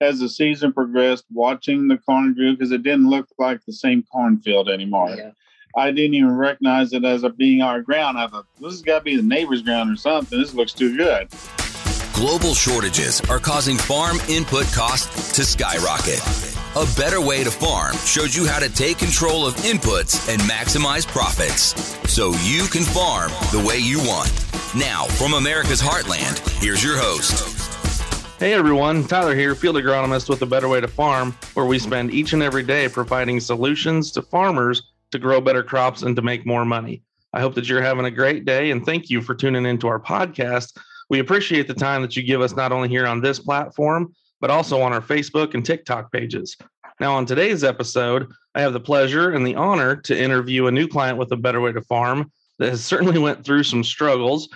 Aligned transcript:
as 0.00 0.20
the 0.20 0.28
season 0.28 0.72
progressed, 0.72 1.24
watching 1.32 1.88
the 1.88 1.98
corn 1.98 2.34
grew 2.34 2.52
because 2.52 2.72
it 2.72 2.82
didn't 2.82 3.08
look 3.08 3.28
like 3.38 3.64
the 3.64 3.72
same 3.72 4.02
cornfield 4.02 4.68
anymore. 4.68 5.10
Yeah. 5.10 5.30
I 5.76 5.92
didn't 5.92 6.14
even 6.14 6.36
recognize 6.36 6.92
it 6.92 7.04
as 7.04 7.22
a 7.22 7.30
being 7.30 7.62
our 7.62 7.80
ground. 7.80 8.18
I 8.18 8.26
thought 8.26 8.46
this 8.60 8.72
has 8.72 8.82
got 8.82 8.98
to 8.98 9.04
be 9.04 9.16
the 9.16 9.22
neighbor's 9.22 9.62
ground 9.62 9.92
or 9.92 9.96
something. 9.96 10.38
This 10.38 10.54
looks 10.54 10.72
too 10.72 10.96
good. 10.96 11.28
Global 12.12 12.54
shortages 12.54 13.20
are 13.30 13.38
causing 13.38 13.76
farm 13.76 14.18
input 14.28 14.66
costs 14.72 15.32
to 15.32 15.44
skyrocket. 15.44 16.20
A 16.76 16.86
better 16.96 17.20
way 17.20 17.44
to 17.44 17.50
farm 17.50 17.96
shows 18.04 18.36
you 18.36 18.46
how 18.46 18.58
to 18.58 18.68
take 18.68 18.98
control 18.98 19.46
of 19.46 19.54
inputs 19.56 20.28
and 20.28 20.40
maximize 20.42 21.06
profits 21.06 21.74
so 22.12 22.32
you 22.42 22.66
can 22.66 22.82
farm 22.82 23.30
the 23.52 23.64
way 23.66 23.78
you 23.78 23.98
want. 24.00 24.30
Now, 24.74 25.04
from 25.04 25.34
America's 25.34 25.80
Heartland, 25.80 26.38
here's 26.60 26.84
your 26.84 26.96
host. 26.96 27.59
Hey 28.40 28.54
everyone, 28.54 29.06
Tyler 29.06 29.34
here, 29.34 29.54
field 29.54 29.76
agronomist 29.76 30.30
with 30.30 30.40
A 30.40 30.46
Better 30.46 30.66
Way 30.66 30.80
to 30.80 30.88
Farm, 30.88 31.36
where 31.52 31.66
we 31.66 31.78
spend 31.78 32.10
each 32.14 32.32
and 32.32 32.42
every 32.42 32.62
day 32.62 32.88
providing 32.88 33.38
solutions 33.38 34.10
to 34.12 34.22
farmers 34.22 34.94
to 35.10 35.18
grow 35.18 35.42
better 35.42 35.62
crops 35.62 36.00
and 36.00 36.16
to 36.16 36.22
make 36.22 36.46
more 36.46 36.64
money. 36.64 37.02
I 37.34 37.40
hope 37.40 37.54
that 37.56 37.68
you're 37.68 37.82
having 37.82 38.06
a 38.06 38.10
great 38.10 38.46
day 38.46 38.70
and 38.70 38.82
thank 38.82 39.10
you 39.10 39.20
for 39.20 39.34
tuning 39.34 39.66
into 39.66 39.88
our 39.88 40.00
podcast. 40.00 40.74
We 41.10 41.18
appreciate 41.18 41.68
the 41.68 41.74
time 41.74 42.00
that 42.00 42.16
you 42.16 42.22
give 42.22 42.40
us 42.40 42.56
not 42.56 42.72
only 42.72 42.88
here 42.88 43.06
on 43.06 43.20
this 43.20 43.38
platform, 43.38 44.14
but 44.40 44.48
also 44.48 44.80
on 44.80 44.94
our 44.94 45.02
Facebook 45.02 45.52
and 45.52 45.62
TikTok 45.62 46.10
pages. 46.10 46.56
Now, 46.98 47.16
on 47.16 47.26
today's 47.26 47.62
episode, 47.62 48.26
I 48.54 48.62
have 48.62 48.72
the 48.72 48.80
pleasure 48.80 49.32
and 49.32 49.46
the 49.46 49.56
honor 49.56 49.96
to 49.96 50.18
interview 50.18 50.66
a 50.66 50.72
new 50.72 50.88
client 50.88 51.18
with 51.18 51.30
a 51.32 51.36
better 51.36 51.60
way 51.60 51.72
to 51.72 51.82
farm 51.82 52.32
that 52.58 52.70
has 52.70 52.82
certainly 52.82 53.18
went 53.18 53.44
through 53.44 53.64
some 53.64 53.84
struggles, 53.84 54.48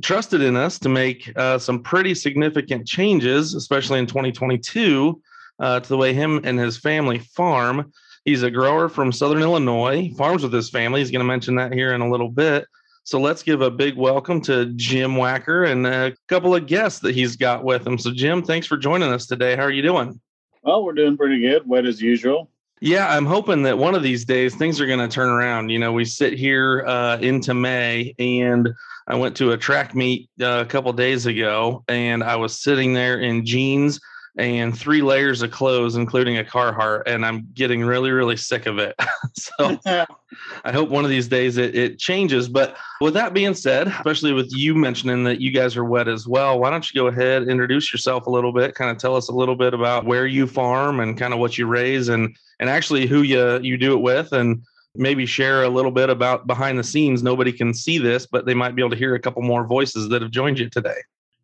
trusted 0.00 0.40
in 0.40 0.56
us 0.56 0.78
to 0.80 0.88
make 0.88 1.32
uh, 1.36 1.58
some 1.58 1.82
pretty 1.82 2.14
significant 2.14 2.86
changes, 2.86 3.54
especially 3.54 3.98
in 3.98 4.06
2022, 4.06 5.20
uh, 5.58 5.80
to 5.80 5.88
the 5.88 5.96
way 5.96 6.12
him 6.12 6.40
and 6.44 6.58
his 6.58 6.78
family 6.78 7.18
farm. 7.18 7.92
He's 8.24 8.42
a 8.42 8.50
grower 8.50 8.88
from 8.88 9.12
Southern 9.12 9.42
Illinois, 9.42 10.12
farms 10.16 10.42
with 10.42 10.52
his 10.52 10.70
family. 10.70 11.00
He's 11.00 11.10
going 11.10 11.20
to 11.20 11.24
mention 11.24 11.56
that 11.56 11.72
here 11.72 11.92
in 11.92 12.00
a 12.00 12.10
little 12.10 12.28
bit. 12.28 12.66
So 13.04 13.20
let's 13.20 13.42
give 13.42 13.62
a 13.62 13.70
big 13.70 13.96
welcome 13.96 14.40
to 14.42 14.66
Jim 14.76 15.14
Wacker 15.14 15.68
and 15.68 15.84
a 15.86 16.14
couple 16.28 16.54
of 16.54 16.66
guests 16.66 17.00
that 17.00 17.16
he's 17.16 17.36
got 17.36 17.64
with 17.64 17.84
him. 17.84 17.98
So, 17.98 18.12
Jim, 18.12 18.44
thanks 18.44 18.66
for 18.66 18.76
joining 18.76 19.12
us 19.12 19.26
today. 19.26 19.56
How 19.56 19.62
are 19.62 19.72
you 19.72 19.82
doing? 19.82 20.20
Well, 20.62 20.84
we're 20.84 20.92
doing 20.92 21.16
pretty 21.16 21.40
good. 21.40 21.68
Wet 21.68 21.84
as 21.84 22.00
usual. 22.00 22.48
Yeah, 22.80 23.08
I'm 23.08 23.26
hoping 23.26 23.62
that 23.62 23.78
one 23.78 23.94
of 23.94 24.02
these 24.02 24.24
days 24.24 24.54
things 24.54 24.80
are 24.80 24.86
going 24.86 24.98
to 24.98 25.08
turn 25.08 25.28
around. 25.28 25.70
You 25.70 25.78
know, 25.78 25.92
we 25.92 26.04
sit 26.04 26.32
here 26.32 26.84
uh, 26.86 27.18
into 27.18 27.54
May, 27.54 28.14
and 28.18 28.68
I 29.06 29.16
went 29.16 29.36
to 29.38 29.52
a 29.52 29.58
track 29.58 29.94
meet 29.94 30.30
uh, 30.40 30.62
a 30.64 30.66
couple 30.66 30.92
days 30.92 31.26
ago, 31.26 31.84
and 31.88 32.22
I 32.22 32.36
was 32.36 32.60
sitting 32.60 32.94
there 32.94 33.20
in 33.20 33.44
jeans 33.44 34.00
and 34.38 34.76
three 34.76 35.02
layers 35.02 35.42
of 35.42 35.50
clothes, 35.50 35.96
including 35.96 36.38
a 36.38 36.44
Carhartt, 36.44 37.02
and 37.06 37.24
I'm 37.24 37.48
getting 37.52 37.84
really, 37.84 38.10
really 38.10 38.36
sick 38.36 38.64
of 38.66 38.78
it. 38.78 38.94
so 39.34 39.78
I 40.64 40.72
hope 40.72 40.88
one 40.88 41.04
of 41.04 41.10
these 41.10 41.28
days 41.28 41.58
it, 41.58 41.74
it 41.76 41.98
changes. 41.98 42.48
But 42.48 42.76
with 43.00 43.12
that 43.14 43.34
being 43.34 43.54
said, 43.54 43.88
especially 43.88 44.32
with 44.32 44.50
you 44.54 44.74
mentioning 44.74 45.24
that 45.24 45.40
you 45.40 45.50
guys 45.50 45.76
are 45.76 45.84
wet 45.84 46.08
as 46.08 46.26
well, 46.26 46.58
why 46.58 46.70
don't 46.70 46.88
you 46.90 46.98
go 46.98 47.08
ahead, 47.08 47.48
introduce 47.48 47.92
yourself 47.92 48.26
a 48.26 48.30
little 48.30 48.52
bit, 48.52 48.74
kind 48.74 48.90
of 48.90 48.96
tell 48.96 49.16
us 49.16 49.28
a 49.28 49.34
little 49.34 49.56
bit 49.56 49.74
about 49.74 50.06
where 50.06 50.26
you 50.26 50.46
farm 50.46 51.00
and 51.00 51.18
kind 51.18 51.34
of 51.34 51.40
what 51.40 51.58
you 51.58 51.66
raise 51.66 52.08
and 52.08 52.34
and 52.58 52.70
actually 52.70 53.06
who 53.06 53.22
you 53.22 53.58
you 53.60 53.76
do 53.76 53.92
it 53.92 54.00
with 54.00 54.32
and 54.32 54.62
maybe 54.94 55.26
share 55.26 55.62
a 55.62 55.68
little 55.68 55.90
bit 55.90 56.10
about 56.10 56.46
behind 56.46 56.78
the 56.78 56.84
scenes. 56.84 57.22
Nobody 57.22 57.52
can 57.52 57.72
see 57.72 57.98
this, 57.98 58.26
but 58.26 58.46
they 58.46 58.54
might 58.54 58.74
be 58.74 58.82
able 58.82 58.90
to 58.90 58.96
hear 58.96 59.14
a 59.14 59.20
couple 59.20 59.42
more 59.42 59.64
voices 59.64 60.08
that 60.10 60.22
have 60.22 60.30
joined 60.30 60.58
you 60.58 60.68
today. 60.68 60.98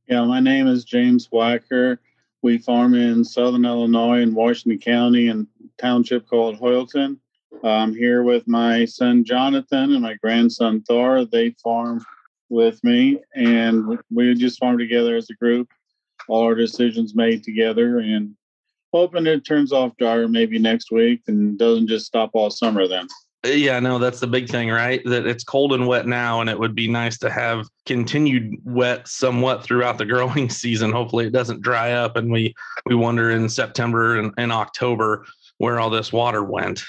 Yeah, 0.06 0.24
my 0.24 0.40
name 0.40 0.66
is 0.66 0.84
James 0.84 1.28
Wacker. 1.28 1.98
We 2.42 2.58
farm 2.58 2.94
in 2.94 3.24
southern 3.24 3.64
Illinois 3.64 4.20
in 4.20 4.34
Washington 4.34 4.78
County 4.78 5.28
and 5.28 5.46
township 5.78 6.28
called 6.28 6.58
Hoyleton. 6.58 7.18
I'm 7.64 7.94
here 7.94 8.22
with 8.22 8.46
my 8.46 8.84
son 8.84 9.24
Jonathan 9.24 9.92
and 9.92 10.02
my 10.02 10.14
grandson 10.14 10.82
Thor. 10.82 11.24
They 11.24 11.50
farm 11.62 12.04
with 12.48 12.82
me, 12.84 13.18
and 13.34 13.98
we 14.10 14.34
just 14.34 14.60
farm 14.60 14.78
together 14.78 15.16
as 15.16 15.28
a 15.30 15.34
group. 15.34 15.68
All 16.28 16.44
our 16.44 16.54
decisions 16.54 17.14
made 17.14 17.42
together, 17.42 17.98
and 17.98 18.34
hoping 18.92 19.26
it 19.26 19.44
turns 19.44 19.72
off 19.72 19.96
drier 19.96 20.28
maybe 20.28 20.58
next 20.58 20.90
week 20.92 21.22
and 21.26 21.58
doesn't 21.58 21.88
just 21.88 22.06
stop 22.06 22.30
all 22.34 22.50
summer 22.50 22.86
then. 22.86 23.06
Yeah, 23.44 23.78
no, 23.78 23.98
that's 23.98 24.18
the 24.18 24.26
big 24.26 24.48
thing, 24.48 24.68
right? 24.68 25.00
That 25.04 25.26
it's 25.26 25.44
cold 25.44 25.72
and 25.72 25.86
wet 25.86 26.08
now, 26.08 26.40
and 26.40 26.50
it 26.50 26.58
would 26.58 26.74
be 26.74 26.88
nice 26.88 27.18
to 27.18 27.30
have 27.30 27.68
continued 27.86 28.56
wet 28.64 29.06
somewhat 29.06 29.62
throughout 29.62 29.96
the 29.96 30.04
growing 30.06 30.50
season. 30.50 30.90
Hopefully, 30.90 31.26
it 31.26 31.32
doesn't 31.32 31.62
dry 31.62 31.92
up, 31.92 32.16
and 32.16 32.32
we 32.32 32.54
we 32.86 32.94
wonder 32.94 33.30
in 33.30 33.48
September 33.48 34.18
and, 34.18 34.32
and 34.38 34.50
October 34.50 35.24
where 35.58 35.78
all 35.78 35.90
this 35.90 36.12
water 36.12 36.42
went. 36.42 36.82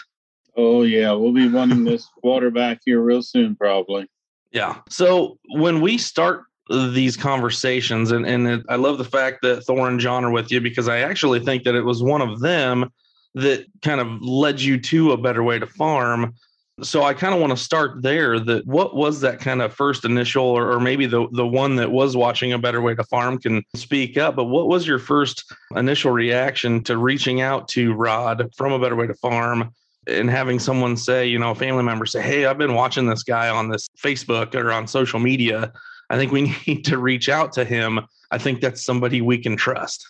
Oh 0.58 0.82
yeah, 0.82 1.12
we'll 1.12 1.34
be 1.34 1.48
wanting 1.48 1.84
this 1.84 2.08
water 2.24 2.50
back 2.50 2.82
here 2.84 3.00
real 3.00 3.22
soon, 3.22 3.56
probably. 3.56 4.08
Yeah. 4.52 4.80
So 4.90 5.38
when 5.56 5.82
we 5.82 6.00
start 6.00 6.46
these 6.70 7.16
conversations, 7.16 8.12
and 8.12 8.26
and 8.26 8.48
it, 8.48 8.66
I 8.70 8.76
love 8.76 8.98
the 8.98 9.06
fact 9.06 9.44
that 9.44 9.66
Thor 9.66 9.88
and 9.88 10.00
John 10.00 10.26
are 10.26 10.32
with 10.32 10.52
you 10.52 10.62
because 10.62 10.88
I 10.88 11.00
actually 11.00 11.42
think 11.42 11.64
that 11.66 11.76
it 11.76 11.86
was 11.86 12.02
one 12.02 12.22
of 12.22 12.40
them 12.40 12.92
that 13.36 13.66
kind 13.82 14.02
of 14.02 14.22
led 14.22 14.60
you 14.60 14.80
to 14.80 15.12
a 15.12 15.18
better 15.18 15.44
way 15.44 15.60
to 15.60 15.68
farm. 15.68 16.34
So 16.82 17.04
I 17.04 17.14
kind 17.14 17.34
of 17.34 17.42
want 17.42 17.52
to 17.52 17.58
start 17.58 18.02
there. 18.02 18.40
That 18.40 18.66
what 18.66 18.96
was 18.96 19.20
that 19.22 19.40
kind 19.40 19.62
of 19.62 19.74
first 19.74 20.06
initial, 20.06 20.46
or, 20.46 20.72
or 20.72 20.80
maybe 20.80 21.06
the 21.06 21.28
the 21.34 21.46
one 21.46 21.76
that 21.76 21.92
was 21.92 22.16
watching 22.16 22.54
a 22.54 22.58
better 22.58 22.82
way 22.82 22.96
to 22.96 23.04
farm 23.04 23.38
can 23.38 23.64
speak 23.76 24.18
up. 24.18 24.36
But 24.36 24.46
what 24.46 24.68
was 24.68 24.88
your 24.88 25.00
first 25.00 25.44
initial 25.76 26.12
reaction 26.12 26.82
to 26.86 26.98
reaching 26.98 27.42
out 27.42 27.68
to 27.70 27.94
Rod 27.94 28.50
from 28.56 28.72
a 28.72 28.80
better 28.80 28.96
way 28.96 29.08
to 29.08 29.14
farm? 29.16 29.74
and 30.08 30.30
having 30.30 30.60
someone 30.60 30.98
say, 30.98 31.28
you 31.28 31.38
know, 31.38 31.52
a 31.52 31.56
family 31.56 31.84
member 31.84 32.06
say, 32.06 32.22
Hey, 32.22 32.46
I've 32.46 32.58
been 32.58 32.74
watching 32.74 33.06
this 33.06 33.24
guy 33.24 33.50
on 33.50 33.70
this 33.70 33.88
Facebook 34.02 34.56
or 34.56 34.72
on 34.72 34.88
social 34.88 35.20
media. 35.20 35.72
I 36.10 36.18
think 36.18 36.32
we 36.32 36.56
need 36.68 36.86
to 36.86 36.98
reach 36.98 37.30
out 37.30 37.54
to 37.54 37.66
him. 37.66 38.00
I 38.32 38.38
think 38.38 38.62
that's 38.62 38.84
somebody 38.84 39.22
we 39.22 39.38
can 39.38 39.56
trust. 39.56 40.08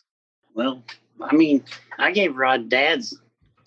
Well, 0.54 0.84
I 1.22 1.36
mean, 1.36 1.64
I 1.98 2.12
gave 2.12 2.36
Rod 2.36 2.70
Dad's 2.70 3.20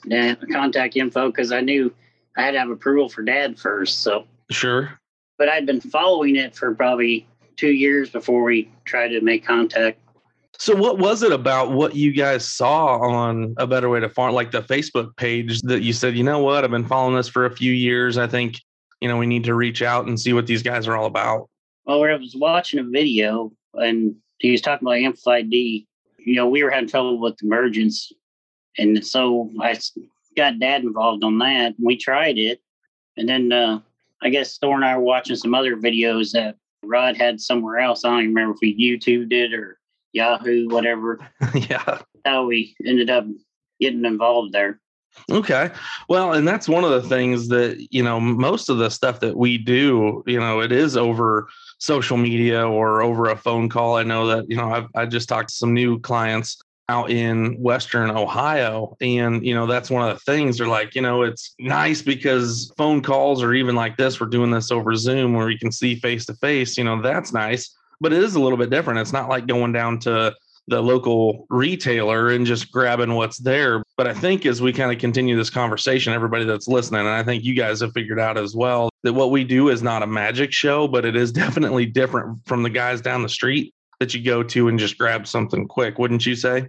dad 0.09 0.39
contact 0.51 0.97
info 0.97 1.29
because 1.29 1.53
I 1.53 1.61
knew 1.61 1.95
I 2.37 2.43
had 2.43 2.53
to 2.53 2.59
have 2.59 2.71
approval 2.71 3.09
for 3.09 3.23
Dad 3.23 3.59
first. 3.59 4.03
So 4.03 4.25
sure, 4.51 4.99
but 5.39 5.49
I'd 5.49 5.67
been 5.67 5.81
following 5.81 6.37
it 6.37 6.55
for 6.55 6.75
probably 6.75 7.27
two 7.57 7.73
years 7.73 8.11
before 8.11 8.43
we 8.43 8.71
tried 8.85 9.09
to 9.09 9.21
make 9.21 9.45
contact. 9.45 9.99
So, 10.59 10.77
what 10.77 10.99
was 10.99 11.23
it 11.23 11.33
about 11.33 11.73
what 11.73 11.97
you 11.97 12.13
guys 12.13 12.47
saw 12.47 12.99
on 12.99 13.55
A 13.57 13.67
Better 13.67 13.89
Way 13.89 14.01
to 14.01 14.09
Farm, 14.09 14.35
like 14.35 14.53
the 14.53 14.63
Facebook 14.63 15.17
page, 15.17 15.61
that 15.63 15.83
you 15.83 15.93
said, 15.93 16.17
you 16.17 16.23
know 16.23 16.39
what, 16.39 16.63
I've 16.63 16.71
been 16.71 16.87
following 16.87 17.17
this 17.17 17.29
for 17.29 17.47
a 17.47 17.57
few 17.57 17.73
years. 17.73 18.17
I 18.17 18.27
think, 18.27 18.61
you 19.01 19.09
know, 19.09 19.17
we 19.17 19.27
need 19.27 19.45
to 19.45 19.55
reach 19.55 19.83
out 19.83 20.07
and 20.07 20.21
see 20.21 20.33
what 20.33 20.47
these 20.47 20.63
guys 20.63 20.87
are 20.87 20.97
all 20.97 21.07
about? 21.07 21.49
Well, 21.85 22.05
I 22.05 22.15
was 22.15 22.37
watching 22.37 22.79
a 22.79 22.85
video 22.85 23.53
and 23.75 24.15
he 24.39 24.53
was 24.53 24.61
talking 24.61 24.87
about 24.87 24.99
Amplified 24.99 25.51
D 25.51 25.87
you 26.25 26.35
know, 26.35 26.49
we 26.49 26.63
were 26.63 26.71
having 26.71 26.89
trouble 26.89 27.19
with 27.19 27.43
emergence. 27.43 28.13
And 28.79 29.05
so 29.05 29.51
I 29.61 29.79
got 30.37 30.59
dad 30.59 30.83
involved 30.83 31.25
on 31.25 31.39
that. 31.39 31.75
We 31.83 31.97
tried 31.97 32.39
it. 32.39 32.61
And 33.17 33.29
then 33.29 33.53
uh, 33.53 33.81
I 34.23 34.31
guess 34.31 34.59
Thor 34.59 34.77
and 34.77 34.85
I 34.85 34.97
were 34.97 35.03
watching 35.03 35.37
some 35.37 35.55
other 35.55 35.77
videos 35.77 36.33
that 36.33 36.57
Rod 36.83 37.17
had 37.17 37.41
somewhere 37.41 37.79
else. 37.79 38.05
I 38.05 38.11
don't 38.11 38.21
even 38.21 38.35
remember 38.35 38.55
if 38.55 38.61
we 38.63 38.77
YouTubed 38.79 39.33
it 39.33 39.53
or 39.53 39.79
Yahoo, 40.13 40.69
whatever. 40.69 41.19
yeah. 41.55 41.99
How 42.25 42.47
we 42.47 42.75
ended 42.85 43.11
up 43.11 43.27
getting 43.81 44.05
involved 44.05 44.53
there. 44.53 44.81
Okay. 45.31 45.71
Well, 46.09 46.33
and 46.33 46.49
that's 46.49 46.69
one 46.69 46.85
of 46.85 46.91
the 46.91 47.07
things 47.09 47.49
that, 47.49 47.87
you 47.91 48.03
know, 48.03 48.19
most 48.19 48.71
of 48.71 48.79
the 48.79 48.89
stuff 48.89 49.21
that 49.21 49.37
we 49.37 49.59
do, 49.59 50.23
you 50.27 50.41
know, 50.41 50.61
it 50.61 50.73
is 50.73 50.97
over 50.97 51.49
social 51.83 52.17
media 52.17 52.65
or 52.65 53.03
over 53.03 53.31
a 53.31 53.37
phone 53.37 53.69
call. 53.69 53.97
I 53.97 54.05
know 54.05 54.29
that, 54.29 54.49
you 54.49 54.57
know, 54.57 54.71
I've, 54.73 54.87
I 54.95 55.05
just 55.05 55.29
talked 55.29 55.49
to 55.49 55.55
some 55.57 55.75
new 55.75 55.99
clients 55.99 56.63
out 56.89 57.11
in 57.11 57.61
Western 57.61 58.09
Ohio. 58.09 58.97
And, 59.01 59.45
you 59.45 59.53
know, 59.53 59.67
that's 59.67 59.91
one 59.91 60.09
of 60.09 60.15
the 60.15 60.21
things 60.21 60.59
they're 60.59 60.69
like, 60.69 60.95
you 60.95 61.03
know, 61.03 61.23
it's 61.23 61.57
nice 61.59 62.01
because 62.01 62.73
phone 62.77 63.03
calls 63.03 63.43
or 63.43 63.53
even 63.53 63.75
like 63.75 63.97
this, 63.97 64.21
we're 64.21 64.29
doing 64.29 64.53
this 64.53 64.71
over 64.71 64.95
Zoom 64.95 65.35
where 65.35 65.51
you 65.51 65.59
can 65.59 65.73
see 65.73 65.97
face 65.97 66.25
to 66.27 66.35
face, 66.35 66.79
you 66.79 66.85
know, 66.85 67.03
that's 67.03 67.33
nice. 67.33 67.77
But 68.01 68.13
it 68.13 68.23
is 68.23 68.37
a 68.37 68.41
little 68.41 68.59
bit 68.59 68.71
different. 68.71 69.01
It's 69.01 69.13
not 69.13 69.29
like 69.29 69.49
going 69.49 69.73
down 69.73 69.99
to 70.01 70.37
the 70.69 70.81
local 70.81 71.47
retailer 71.51 72.31
and 72.31 72.47
just 72.47 72.71
grabbing 72.71 73.15
what's 73.15 73.39
there. 73.39 73.83
But 73.97 74.07
I 74.07 74.15
think 74.15 74.47
as 74.47 74.63
we 74.63 74.73
kind 74.73 74.93
of 74.93 74.99
continue 74.99 75.37
this 75.37 75.51
conversation, 75.51 76.13
everybody 76.13 76.45
that's 76.45 76.69
listening, 76.69 77.01
and 77.01 77.09
I 77.09 77.23
think 77.23 77.45
you 77.45 77.55
guys 77.55 77.81
have 77.81 77.93
figured 77.93 78.21
out 78.21 78.39
as 78.39 78.55
well 78.55 78.89
that 79.03 79.13
what 79.13 79.31
we 79.31 79.45
do 79.45 79.69
is 79.69 79.83
not 79.83 80.03
a 80.03 80.07
magic 80.07 80.53
show, 80.53 80.87
but 80.87 81.05
it 81.05 81.17
is 81.17 81.33
definitely 81.43 81.87
different 81.87 82.47
from 82.47 82.63
the 82.63 82.71
guys 82.71 83.01
down 83.01 83.23
the 83.23 83.29
street 83.29 83.75
that 84.01 84.15
you 84.15 84.23
go 84.23 84.43
to 84.43 84.69
and 84.69 84.79
just 84.79 84.99
grab 84.99 85.27
something 85.27 85.67
quick, 85.67 85.99
wouldn't 85.99 86.27
you 86.27 86.35
say? 86.35 86.69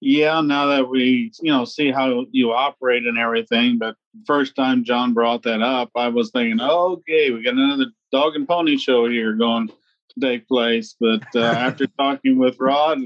Yeah, 0.00 0.42
now 0.42 0.66
that 0.66 0.88
we, 0.88 1.32
you 1.40 1.50
know, 1.50 1.64
see 1.64 1.90
how 1.90 2.26
you 2.30 2.52
operate 2.52 3.06
and 3.06 3.18
everything, 3.18 3.78
but 3.78 3.96
first 4.26 4.54
time 4.54 4.84
John 4.84 5.14
brought 5.14 5.42
that 5.44 5.62
up, 5.62 5.90
I 5.96 6.08
was 6.08 6.30
thinking, 6.30 6.60
okay, 6.60 7.30
we 7.30 7.42
got 7.42 7.54
another 7.54 7.86
dog 8.12 8.34
and 8.36 8.46
pony 8.46 8.76
show 8.76 9.08
here 9.08 9.32
going 9.32 9.68
to 9.68 9.74
take 10.20 10.46
place. 10.48 10.94
But 11.00 11.24
uh, 11.34 11.40
after 11.40 11.86
talking 11.98 12.38
with 12.38 12.56
Rod, 12.60 12.98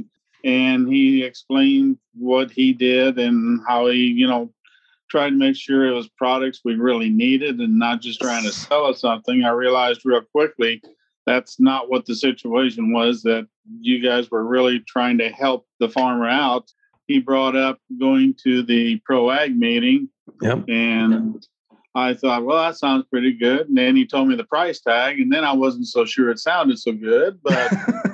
and 0.44 0.88
he 0.88 1.22
explained 1.22 1.98
what 2.14 2.50
he 2.50 2.72
did 2.72 3.19
and 3.19 3.60
how 3.66 3.88
he, 3.88 3.98
you 3.98 4.26
know, 4.26 4.52
tried 5.10 5.31
to 5.31 5.37
make 5.37 5.56
sure 5.56 5.87
it 5.87 5.94
was 5.94 6.08
products 6.08 6.60
we 6.64 6.75
really 6.75 7.10
needed 7.10 7.58
and 7.60 7.78
not 7.78 8.00
just 8.00 8.20
trying 8.20 8.44
to 8.44 8.52
sell 8.52 8.87
us 8.87 9.00
something. 9.00 9.42
I 9.42 9.50
realized 9.50 10.02
real 10.04 10.22
quickly 10.22 10.81
that's 11.26 11.60
not 11.60 11.90
what 11.90 12.06
the 12.06 12.14
situation 12.14 12.92
was, 12.92 13.22
that 13.22 13.46
you 13.81 14.02
guys 14.02 14.31
were 14.31 14.44
really 14.44 14.81
trying 14.81 15.19
to 15.19 15.28
help 15.28 15.66
the 15.78 15.88
farmer 15.88 16.28
out. 16.28 16.70
He 17.06 17.19
brought 17.19 17.56
up 17.56 17.78
going 17.98 18.34
to 18.44 18.62
the 18.62 19.00
pro 19.04 19.31
ag 19.31 19.56
meeting. 19.56 20.08
Yep. 20.42 20.69
And 20.69 21.46
I 21.94 22.14
thought, 22.14 22.44
well, 22.44 22.62
that 22.62 22.78
sounds 22.78 23.04
pretty 23.10 23.32
good. 23.32 23.69
And 23.69 23.76
then 23.76 23.96
he 23.96 24.06
told 24.06 24.28
me 24.28 24.37
the 24.37 24.44
price 24.44 24.81
tag, 24.81 25.19
and 25.19 25.32
then 25.32 25.44
I 25.44 25.52
wasn't 25.52 25.87
so 25.87 26.04
sure 26.04 26.31
it 26.31 26.38
sounded 26.38 26.78
so 26.78 26.92
good. 26.92 27.40
But 27.42 27.72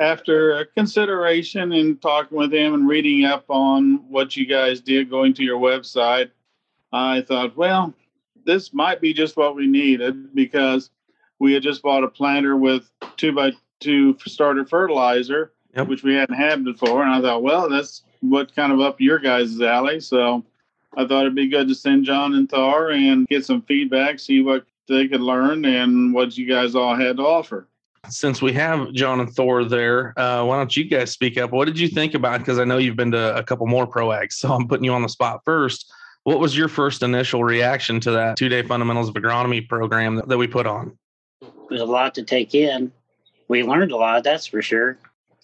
after 0.00 0.64
consideration 0.76 1.72
and 1.72 2.00
talking 2.00 2.36
with 2.38 2.52
him 2.52 2.74
and 2.74 2.88
reading 2.88 3.24
up 3.24 3.44
on 3.48 3.96
what 4.08 4.36
you 4.36 4.46
guys 4.46 4.80
did, 4.80 5.10
going 5.10 5.34
to 5.34 5.44
your 5.44 5.58
website, 5.60 6.30
I 6.92 7.22
thought, 7.22 7.56
well, 7.56 7.92
this 8.44 8.72
might 8.72 9.00
be 9.00 9.12
just 9.12 9.36
what 9.36 9.56
we 9.56 9.66
needed 9.66 10.34
because 10.34 10.90
we 11.38 11.52
had 11.52 11.62
just 11.62 11.82
bought 11.82 12.04
a 12.04 12.08
planter 12.08 12.56
with 12.56 12.90
two 13.16 13.32
by 13.32 13.52
two 13.80 14.16
starter 14.26 14.64
fertilizer, 14.64 15.52
Yep. 15.76 15.88
which 15.88 16.02
we 16.04 16.14
hadn't 16.14 16.36
had 16.36 16.64
before. 16.64 17.02
And 17.02 17.12
I 17.12 17.20
thought, 17.20 17.42
well, 17.42 17.68
that's 17.68 18.04
what 18.20 18.54
kind 18.54 18.72
of 18.72 18.80
up 18.80 19.00
your 19.00 19.18
guys' 19.18 19.60
alley. 19.60 19.98
So 19.98 20.44
I 20.96 21.04
thought 21.06 21.22
it'd 21.22 21.34
be 21.34 21.48
good 21.48 21.66
to 21.68 21.74
send 21.74 22.04
John 22.04 22.34
and 22.34 22.48
Thor 22.48 22.92
and 22.92 23.26
get 23.26 23.44
some 23.44 23.62
feedback, 23.62 24.20
see 24.20 24.40
what 24.40 24.64
they 24.86 25.08
could 25.08 25.20
learn 25.20 25.64
and 25.64 26.14
what 26.14 26.38
you 26.38 26.46
guys 26.46 26.76
all 26.76 26.94
had 26.94 27.16
to 27.16 27.24
offer. 27.24 27.66
Since 28.08 28.42
we 28.42 28.52
have 28.52 28.92
John 28.92 29.20
and 29.20 29.32
Thor 29.32 29.64
there, 29.64 30.18
uh, 30.18 30.44
why 30.44 30.56
don't 30.56 30.76
you 30.76 30.84
guys 30.84 31.10
speak 31.10 31.38
up? 31.38 31.52
What 31.52 31.66
did 31.66 31.78
you 31.78 31.88
think 31.88 32.14
about? 32.14 32.38
Because 32.38 32.58
I 32.58 32.64
know 32.64 32.78
you've 32.78 32.96
been 32.96 33.12
to 33.12 33.36
a 33.36 33.42
couple 33.42 33.66
more 33.66 33.86
pro 33.86 34.08
ags, 34.08 34.32
so 34.34 34.52
I'm 34.52 34.68
putting 34.68 34.84
you 34.84 34.92
on 34.92 35.02
the 35.02 35.08
spot 35.08 35.42
first. 35.44 35.92
What 36.24 36.40
was 36.40 36.56
your 36.56 36.68
first 36.68 37.02
initial 37.02 37.44
reaction 37.44 38.00
to 38.00 38.10
that 38.12 38.36
two 38.36 38.48
day 38.48 38.62
fundamentals 38.62 39.08
of 39.08 39.14
agronomy 39.14 39.68
program 39.68 40.16
that, 40.16 40.28
that 40.28 40.38
we 40.38 40.46
put 40.46 40.66
on? 40.66 40.96
There's 41.68 41.82
a 41.82 41.86
lot 41.86 42.14
to 42.14 42.22
take 42.22 42.54
in. 42.54 42.92
We 43.48 43.62
learned 43.62 43.92
a 43.92 43.96
lot, 43.96 44.24
that's 44.24 44.46
for 44.46 44.62
sure. 44.62 44.96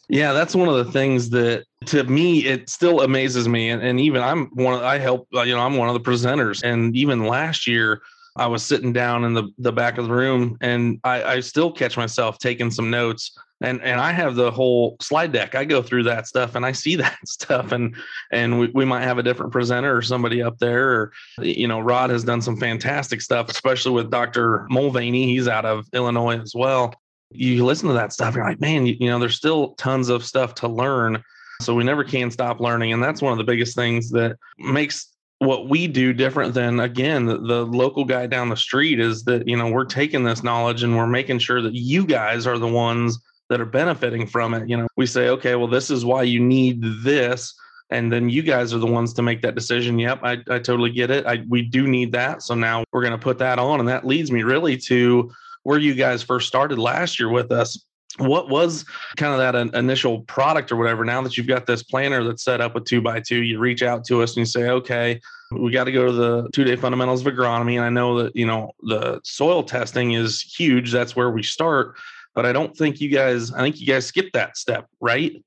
Yeah, 0.09 0.33
that's 0.33 0.57
one 0.57 0.69
of 0.69 0.85
the 0.85 0.91
things 0.91 1.31
that 1.31 1.67
to 1.87 2.03
me 2.05 2.45
it 2.45 2.69
still 2.69 3.03
amazes 3.03 3.47
me, 3.47 3.71
and, 3.71 3.83
and 3.83 4.01
even 4.01 4.23
I'm 4.23 4.47
one. 4.55 4.75
Of, 4.75 4.83
I 4.83 4.99
help, 4.99 5.29
you 5.33 5.55
know, 5.55 5.61
I'm 5.61 5.77
one 5.77 5.89
of 5.89 5.95
the 5.95 6.01
presenters, 6.01 6.63
and 6.65 6.97
even 6.97 7.27
last 7.27 7.67
year 7.67 8.03
I 8.41 8.47
was 8.47 8.65
sitting 8.65 8.93
down 8.93 9.25
in 9.25 9.35
the 9.35 9.49
the 9.59 9.71
back 9.71 9.99
of 9.99 10.07
the 10.07 10.15
room, 10.15 10.57
and 10.63 10.99
I, 11.05 11.23
I 11.23 11.41
still 11.41 11.71
catch 11.71 11.99
myself 11.99 12.39
taking 12.39 12.71
some 12.71 12.91
notes, 12.91 13.37
and 13.61 13.83
and 13.83 14.01
I 14.01 14.13
have 14.13 14.35
the 14.35 14.51
whole 14.51 14.97
slide 14.99 15.31
deck. 15.31 15.55
I 15.55 15.67
go 15.67 15.83
through 15.83 16.05
that 16.05 16.27
stuff, 16.27 16.55
and 16.55 16.65
I 16.65 16.73
see 16.73 16.97
that 16.97 17.19
stuff, 17.27 17.73
and 17.73 17.95
and 18.33 18.59
we, 18.59 18.71
we 18.73 18.87
might 18.87 19.03
have 19.03 19.19
a 19.19 19.23
different 19.23 19.53
presenter 19.53 19.95
or 19.95 20.01
somebody 20.01 20.43
up 20.43 20.59
there, 20.59 20.91
or 20.91 21.13
you 21.43 21.69
know, 21.69 21.81
Rod 21.81 22.09
has 22.09 22.25
done 22.25 22.41
some 22.41 22.57
fantastic 22.57 23.21
stuff, 23.21 23.51
especially 23.51 23.93
with 23.93 24.11
Dr. 24.11 24.67
Mulvaney. 24.71 25.27
He's 25.27 25.47
out 25.47 25.67
of 25.67 25.87
Illinois 25.93 26.41
as 26.41 26.55
well 26.55 26.95
you 27.33 27.65
listen 27.65 27.87
to 27.87 27.95
that 27.95 28.13
stuff, 28.13 28.35
you're 28.35 28.45
like, 28.45 28.61
man, 28.61 28.87
you, 28.87 28.97
you, 28.99 29.09
know, 29.09 29.21
there's 29.21 29.37
still 29.37 29.75
tons 29.75 30.09
of 30.09 30.25
stuff 30.25 30.53
to 30.57 30.67
learn. 30.67 31.23
So 31.61 31.75
we 31.75 31.85
never 31.85 32.03
can 32.03 32.31
stop 32.31 32.59
learning. 32.59 32.93
And 32.93 33.03
that's 33.03 33.23
one 33.23 33.33
of 33.33 33.39
the 33.39 33.45
biggest 33.45 33.77
things 33.77 34.11
that 34.11 34.37
makes 34.59 35.10
what 35.41 35.69
we 35.69 35.87
do 35.87 36.13
different 36.13 36.53
than, 36.53 36.81
again, 36.81 37.25
the, 37.25 37.39
the 37.39 37.65
local 37.65 38.05
guy 38.05 38.27
down 38.27 38.51
the 38.51 38.57
street 38.57 39.01
is 39.01 39.25
that, 39.25 39.49
you 39.49 39.57
know, 39.57 39.71
we're 39.71 39.87
taking 39.87 40.23
this 40.23 40.43
knowledge 40.43 40.83
and 40.83 40.97
we're 40.97 41.07
making 41.07 41.39
sure 41.39 41.63
that 41.63 41.75
you 41.75 42.07
guys 42.07 42.47
are 42.47 42.59
the 42.59 42.69
ones 42.69 43.19
that 43.49 43.61
are 43.61 43.67
benefiting 43.67 44.27
from 44.27 44.53
it. 44.53 44.69
You 44.69 44.77
know, 44.77 44.87
we 44.97 45.07
say, 45.07 45.29
okay, 45.31 45.55
well, 45.55 45.67
this 45.67 45.91
is 45.91 46.05
why 46.05 46.25
you 46.25 46.41
need 46.41 46.83
this. 47.03 47.55
And 47.89 48.13
then 48.13 48.29
you 48.29 48.43
guys 48.43 48.75
are 48.75 48.79
the 48.79 48.87
ones 48.87 49.15
to 49.15 49.23
make 49.23 49.41
that 49.41 49.55
decision. 49.55 49.99
Yep, 49.99 50.21
I, 50.23 50.33
I 50.51 50.59
totally 50.59 50.91
get 50.91 51.11
it. 51.11 51.27
I, 51.27 51.43
we 51.49 51.63
do 51.63 51.87
need 51.87 52.13
that. 52.13 52.43
So 52.43 52.55
now 52.55 52.85
we're 52.93 53.03
going 53.03 53.13
to 53.13 53.19
put 53.19 53.39
that 53.39 53.59
on. 53.59 53.81
And 53.81 53.89
that 53.89 54.07
leads 54.07 54.31
me 54.31 54.43
really 54.43 54.77
to 54.77 55.33
where 55.63 55.79
you 55.79 55.95
guys 55.95 56.23
first 56.23 56.49
started 56.49 56.79
last 56.79 57.19
year 57.19 57.31
with 57.31 57.51
us 57.51 57.83
what 58.19 58.49
was 58.49 58.85
kind 59.17 59.33
of 59.33 59.39
that 59.39 59.55
an 59.55 59.75
initial 59.75 60.23
product 60.23 60.73
or 60.73 60.77
whatever 60.77 61.05
now 61.05 61.23
that 61.23 61.37
you've 61.37 61.47
got 61.47 61.67
this 61.67 61.83
planner 61.83 62.25
that's 62.25 62.43
set 62.43 62.61
up 62.61 62.75
with 62.75 62.85
two 62.85 63.01
by 63.01 63.21
two 63.21 63.43
you 63.43 63.59
reach 63.59 63.83
out 63.83 64.05
to 64.05 64.23
us 64.23 64.31
and 64.31 64.39
you 64.39 64.45
say 64.45 64.69
okay 64.69 65.21
we 65.53 65.71
got 65.71 65.85
to 65.85 65.93
go 65.93 66.07
to 66.07 66.13
the 66.13 66.49
two 66.53 66.65
day 66.65 66.77
fundamentals 66.77 67.25
of 67.25 67.33
agronomy 67.33 67.77
and 67.77 67.85
i 67.85 67.89
know 67.89 68.23
that 68.23 68.35
you 68.35 68.47
know 68.47 68.73
the 68.83 69.21
soil 69.23 69.63
testing 69.63 70.13
is 70.13 70.43
huge 70.43 70.91
that's 70.91 71.15
where 71.15 71.31
we 71.31 71.43
start 71.43 71.97
but 72.35 72.45
i 72.45 72.53
don't 72.53 72.77
think 72.77 73.01
you 73.01 73.09
guys 73.09 73.53
i 73.53 73.61
think 73.61 73.81
you 73.81 73.87
guys 73.87 74.07
skipped 74.07 74.33
that 74.33 74.57
step 74.57 74.87
right 75.01 75.43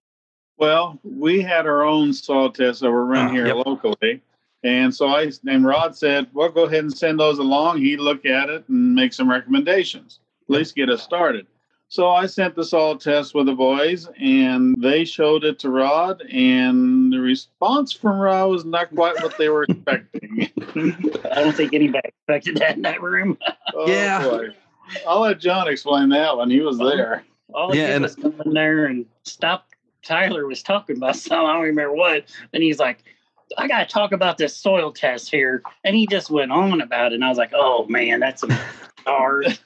well 0.58 1.00
we 1.04 1.42
had 1.42 1.66
our 1.66 1.84
own 1.84 2.14
soil 2.14 2.50
tests 2.50 2.82
that 2.82 2.92
were 2.92 3.06
run 3.06 3.28
uh, 3.28 3.32
here 3.32 3.48
yep. 3.48 3.66
locally 3.66 4.22
and 4.66 4.96
so 4.96 5.08
I 5.08 5.30
and 5.46 5.66
Rod 5.66 5.94
said, 5.94 6.28
"Well, 6.32 6.48
go 6.48 6.64
ahead 6.64 6.86
and 6.86 6.98
send 6.98 7.20
those 7.20 7.38
along." 7.38 7.80
He'd 7.80 8.00
look 8.00 8.26
at 8.26 8.50
it 8.50 8.64
and 8.70 8.96
make 8.96 9.12
some 9.12 9.30
recommendations, 9.30 10.20
at 10.48 10.50
least 10.50 10.74
get 10.74 10.90
us 10.90 11.04
started. 11.04 11.48
So 11.94 12.10
I 12.10 12.26
sent 12.26 12.56
the 12.56 12.64
soil 12.64 12.98
test 12.98 13.36
with 13.36 13.46
the 13.46 13.54
boys, 13.54 14.10
and 14.20 14.76
they 14.80 15.06
showed 15.06 15.44
it 15.44 15.60
to 15.60 15.70
Rod, 15.70 16.24
and 16.24 17.14
the 17.14 17.20
response 17.20 17.94
from 17.94 18.18
Rod 18.18 18.50
was 18.50 18.66
not 18.66 18.90
quite 18.96 19.22
what 19.22 19.38
they 19.38 19.48
were 19.48 19.66
expecting. 19.66 20.50
I 21.32 21.44
don't 21.44 21.56
think 21.56 21.76
anybody 21.76 22.10
expected 22.10 22.58
that 22.58 22.78
in 22.78 22.82
that 22.82 23.00
room. 23.00 23.38
oh, 23.76 23.88
yeah, 23.88 24.24
boy. 24.24 24.48
I'll 25.08 25.20
let 25.20 25.40
John 25.40 25.68
explain 25.68 26.10
that 26.10 26.36
one. 26.36 26.50
He 26.50 26.62
was 26.62 26.80
there. 26.80 27.24
All 27.54 27.76
yeah, 27.76 27.90
and 27.90 28.02
was 28.02 28.16
coming 28.16 28.54
there 28.56 28.88
and 28.88 29.06
stopped. 29.22 29.76
Tyler 30.02 30.48
was 30.48 30.64
talking 30.64 30.98
about 30.98 31.16
something. 31.16 31.46
I 31.48 31.54
don't 31.54 31.62
remember 31.62 31.94
what, 31.94 32.26
and 32.54 32.64
he's 32.64 32.80
like 32.80 33.04
I 33.56 33.68
got 33.68 33.88
to 33.88 33.94
talk 33.94 34.14
about 34.14 34.40
this 34.40 34.58
soil 34.58 34.92
test 34.92 35.30
here. 35.30 35.62
And 35.84 35.96
he 35.96 36.08
just 36.08 36.32
went 36.32 36.52
on 36.52 36.82
about 36.82 37.12
it. 37.12 37.16
And 37.16 37.24
I 37.24 37.30
was 37.30 37.38
like, 37.38 37.52
oh, 37.54 37.86
man, 37.88 38.20
that's 38.20 38.42
a 38.42 38.60
hard. 39.06 39.60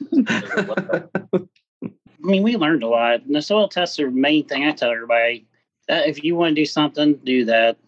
I 2.22 2.26
mean, 2.26 2.42
we 2.42 2.56
learned 2.56 2.82
a 2.82 2.88
lot. 2.88 3.22
And 3.22 3.34
the 3.34 3.42
soil 3.42 3.68
tests 3.68 3.98
are 4.00 4.10
the 4.10 4.16
main 4.16 4.46
thing 4.46 4.64
I 4.64 4.72
tell 4.72 4.90
everybody. 4.90 5.46
That 5.88 6.06
if 6.06 6.22
you 6.22 6.36
want 6.36 6.54
to 6.54 6.60
do 6.60 6.66
something, 6.66 7.14
do 7.24 7.44
that. 7.46 7.78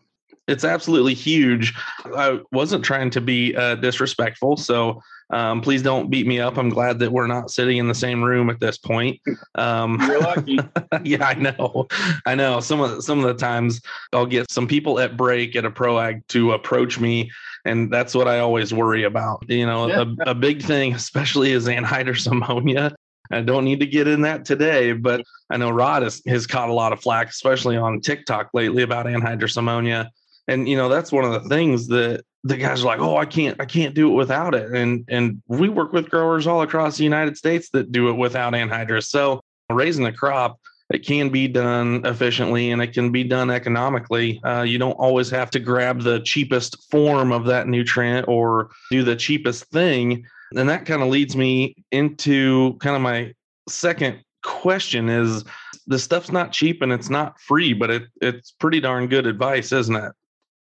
It's 0.49 0.65
absolutely 0.65 1.15
huge. 1.15 1.75
I 2.05 2.41
wasn't 2.51 2.85
trying 2.85 3.11
to 3.11 3.21
be 3.21 3.55
uh, 3.55 3.77
disrespectful. 3.77 4.57
So 4.57 5.01
um, 5.33 5.61
please 5.61 5.83
don't 5.83 6.11
beat 6.11 6.27
me 6.27 6.41
up. 6.41 6.59
I'm 6.59 6.71
glad 6.71 6.99
that 6.99 7.13
we're 7.13 7.27
not 7.27 7.51
sitting 7.51 7.79
in 7.79 7.89
the 7.89 7.95
same 7.95 8.23
room 8.23 8.51
at 8.51 8.59
this 8.59 8.77
point. 8.77 9.21
Um, 9.55 10.01
You're 10.01 10.21
lucky. 10.21 10.59
yeah, 11.05 11.25
I 11.25 11.35
know. 11.35 11.87
I 12.27 12.35
know. 12.35 12.61
Some 12.61 12.81
of 12.81 12.91
the, 12.91 13.03
some 13.03 13.21
of 13.21 13.27
the 13.27 13.35
times 13.35 13.81
I'll 14.13 14.27
get 14.27 14.51
some 14.51 14.67
people 14.67 14.99
at 14.99 15.17
break 15.17 15.55
at 15.55 15.65
a 15.65 15.71
proag 15.71 16.27
to 16.29 16.53
approach 16.53 16.99
me, 16.99 17.31
and 17.65 17.93
that's 17.93 18.15
what 18.15 18.27
I 18.27 18.41
always 18.41 18.75
worry 18.75 19.05
about. 19.05 19.45
You 19.49 19.67
know, 19.67 19.87
yeah. 19.87 20.05
a, 20.27 20.31
a 20.31 20.35
big 20.35 20.63
thing, 20.63 20.95
especially 20.95 21.53
is 21.53 21.67
anhydrous 21.69 22.27
ammonia. 22.31 22.97
I 23.31 23.41
don't 23.43 23.65
need 23.65 23.81
to 23.81 23.87
get 23.87 24.09
in 24.09 24.23
that 24.23 24.45
today, 24.45 24.93
but 24.93 25.25
I 25.51 25.57
know 25.57 25.71
Rod 25.71 26.03
has, 26.03 26.23
has 26.27 26.47
caught 26.47 26.69
a 26.69 26.75
lot 26.75 26.93
of 26.93 27.01
flack, 27.01 27.29
especially 27.29 27.77
on 27.77 28.01
TikTok 28.01 28.51
lately 28.55 28.83
about 28.83 29.07
anhydrous 29.07 29.57
ammonia. 29.57 30.11
And 30.49 30.69
you 30.69 30.77
know, 30.77 30.89
that's 30.89 31.13
one 31.13 31.25
of 31.25 31.33
the 31.33 31.49
things 31.49 31.87
that 31.89 32.25
the 32.43 32.57
guys 32.57 32.83
are 32.83 32.87
like, 32.87 33.01
"Oh, 33.01 33.17
I 33.17 33.27
can't, 33.27 33.61
I 33.61 33.67
can't 33.67 33.95
do 33.95 34.11
it 34.11 34.15
without 34.15 34.55
it." 34.55 34.73
And 34.73 35.05
and 35.09 35.43
we 35.47 35.69
work 35.69 35.93
with 35.93 36.11
growers 36.11 36.47
all 36.47 36.63
across 36.63 36.97
the 36.97 37.05
United 37.05 37.37
States 37.37 37.69
that 37.71 37.93
do 37.93 38.09
it 38.09 38.15
without 38.15 38.55
anhydrous. 38.55 39.05
So 39.05 39.43
raising 39.71 40.07
a 40.07 40.13
crop, 40.13 40.59
it 40.91 41.07
can 41.07 41.29
be 41.29 41.47
done 41.47 42.05
efficiently 42.05 42.73
and 42.73 42.83
it 42.83 42.93
can 42.93 43.13
be 43.13 43.23
done 43.23 43.51
economically. 43.51 44.43
Uh, 44.43 44.63
you 44.63 44.79
don't 44.79 44.93
always 44.93 45.31
have 45.31 45.51
to 45.51 45.61
grab 45.61 46.03
the 46.03 46.21
cheapest 46.21 46.91
form 46.91 47.31
of 47.31 47.45
that 47.47 47.69
nutrient 47.69 48.27
or 48.27 48.71
do 48.91 49.05
the 49.05 49.17
cheapest 49.17 49.65
thing. 49.67 50.27
And 50.57 50.69
that 50.69 50.87
kind 50.87 51.03
of 51.03 51.09
leads 51.09 51.37
me 51.37 51.77
into 51.93 52.75
kind 52.79 52.97
of 52.97 53.03
my 53.03 53.35
second 53.69 54.23
question: 54.43 55.09
is 55.09 55.45
the 55.87 55.99
stuff's 55.99 56.33
not 56.33 56.53
cheap 56.53 56.83
and 56.83 56.93
it's 56.93 57.11
not 57.11 57.41
free, 57.41 57.73
but 57.73 57.91
it 57.91 58.05
it's 58.21 58.53
pretty 58.53 58.81
darn 58.81 59.07
good 59.07 59.27
advice, 59.27 59.73
isn't 59.73 59.97
it? 59.97 60.13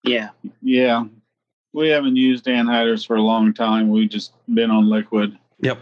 Yeah. 0.05 0.31
Yeah 0.63 1.05
we 1.73 1.89
haven't 1.89 2.17
used 2.17 2.47
anhydrous 2.47 3.07
for 3.07 3.17
a 3.17 3.23
long 3.23 3.53
time. 3.53 3.89
We've 3.89 4.09
just 4.09 4.33
been 4.53 4.71
on 4.71 4.89
liquid. 4.89 5.39
Yep. 5.61 5.79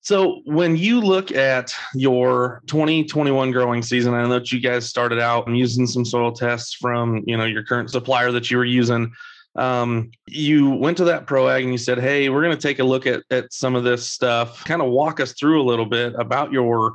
So 0.00 0.42
when 0.44 0.76
you 0.76 1.00
look 1.00 1.32
at 1.32 1.72
your 1.94 2.62
2021 2.66 3.52
growing 3.52 3.82
season, 3.82 4.12
I 4.12 4.22
know 4.22 4.28
that 4.30 4.52
you 4.52 4.60
guys 4.60 4.86
started 4.86 5.18
out 5.18 5.48
using 5.48 5.86
some 5.86 6.04
soil 6.04 6.32
tests 6.32 6.74
from 6.74 7.22
you 7.26 7.36
know 7.36 7.44
your 7.44 7.62
current 7.62 7.90
supplier 7.90 8.30
that 8.32 8.50
you 8.50 8.58
were 8.58 8.64
using. 8.64 9.12
Um, 9.56 10.10
you 10.26 10.70
went 10.70 10.96
to 10.96 11.04
that 11.04 11.26
ProAg 11.26 11.62
and 11.62 11.70
you 11.70 11.78
said, 11.78 11.98
"Hey, 11.98 12.28
we're 12.28 12.42
going 12.42 12.56
to 12.56 12.60
take 12.60 12.80
a 12.80 12.84
look 12.84 13.06
at 13.06 13.22
at 13.30 13.52
some 13.52 13.74
of 13.74 13.84
this 13.84 14.06
stuff. 14.06 14.64
Kind 14.64 14.82
of 14.82 14.90
walk 14.90 15.20
us 15.20 15.32
through 15.32 15.62
a 15.62 15.64
little 15.64 15.86
bit 15.86 16.14
about 16.18 16.52
your 16.52 16.94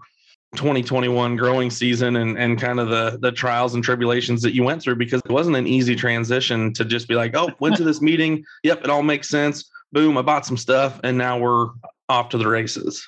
2021 0.55 1.35
growing 1.35 1.69
season 1.69 2.15
and, 2.17 2.37
and 2.37 2.59
kind 2.59 2.79
of 2.79 2.89
the 2.89 3.17
the 3.21 3.31
trials 3.31 3.75
and 3.75 3.83
tribulations 3.83 4.41
that 4.41 4.53
you 4.53 4.63
went 4.63 4.81
through 4.81 4.95
because 4.95 5.21
it 5.23 5.31
wasn't 5.31 5.55
an 5.55 5.67
easy 5.67 5.95
transition 5.95 6.73
to 6.73 6.83
just 6.83 7.07
be 7.07 7.15
like, 7.15 7.35
oh, 7.35 7.49
went 7.59 7.77
to 7.77 7.83
this 7.83 8.01
meeting. 8.09 8.43
Yep, 8.63 8.83
it 8.83 8.89
all 8.89 9.03
makes 9.03 9.29
sense. 9.29 9.69
Boom, 9.91 10.17
I 10.17 10.21
bought 10.21 10.45
some 10.45 10.57
stuff 10.57 10.99
and 11.03 11.17
now 11.17 11.37
we're 11.39 11.67
off 12.09 12.29
to 12.29 12.37
the 12.37 12.47
races. 12.47 13.07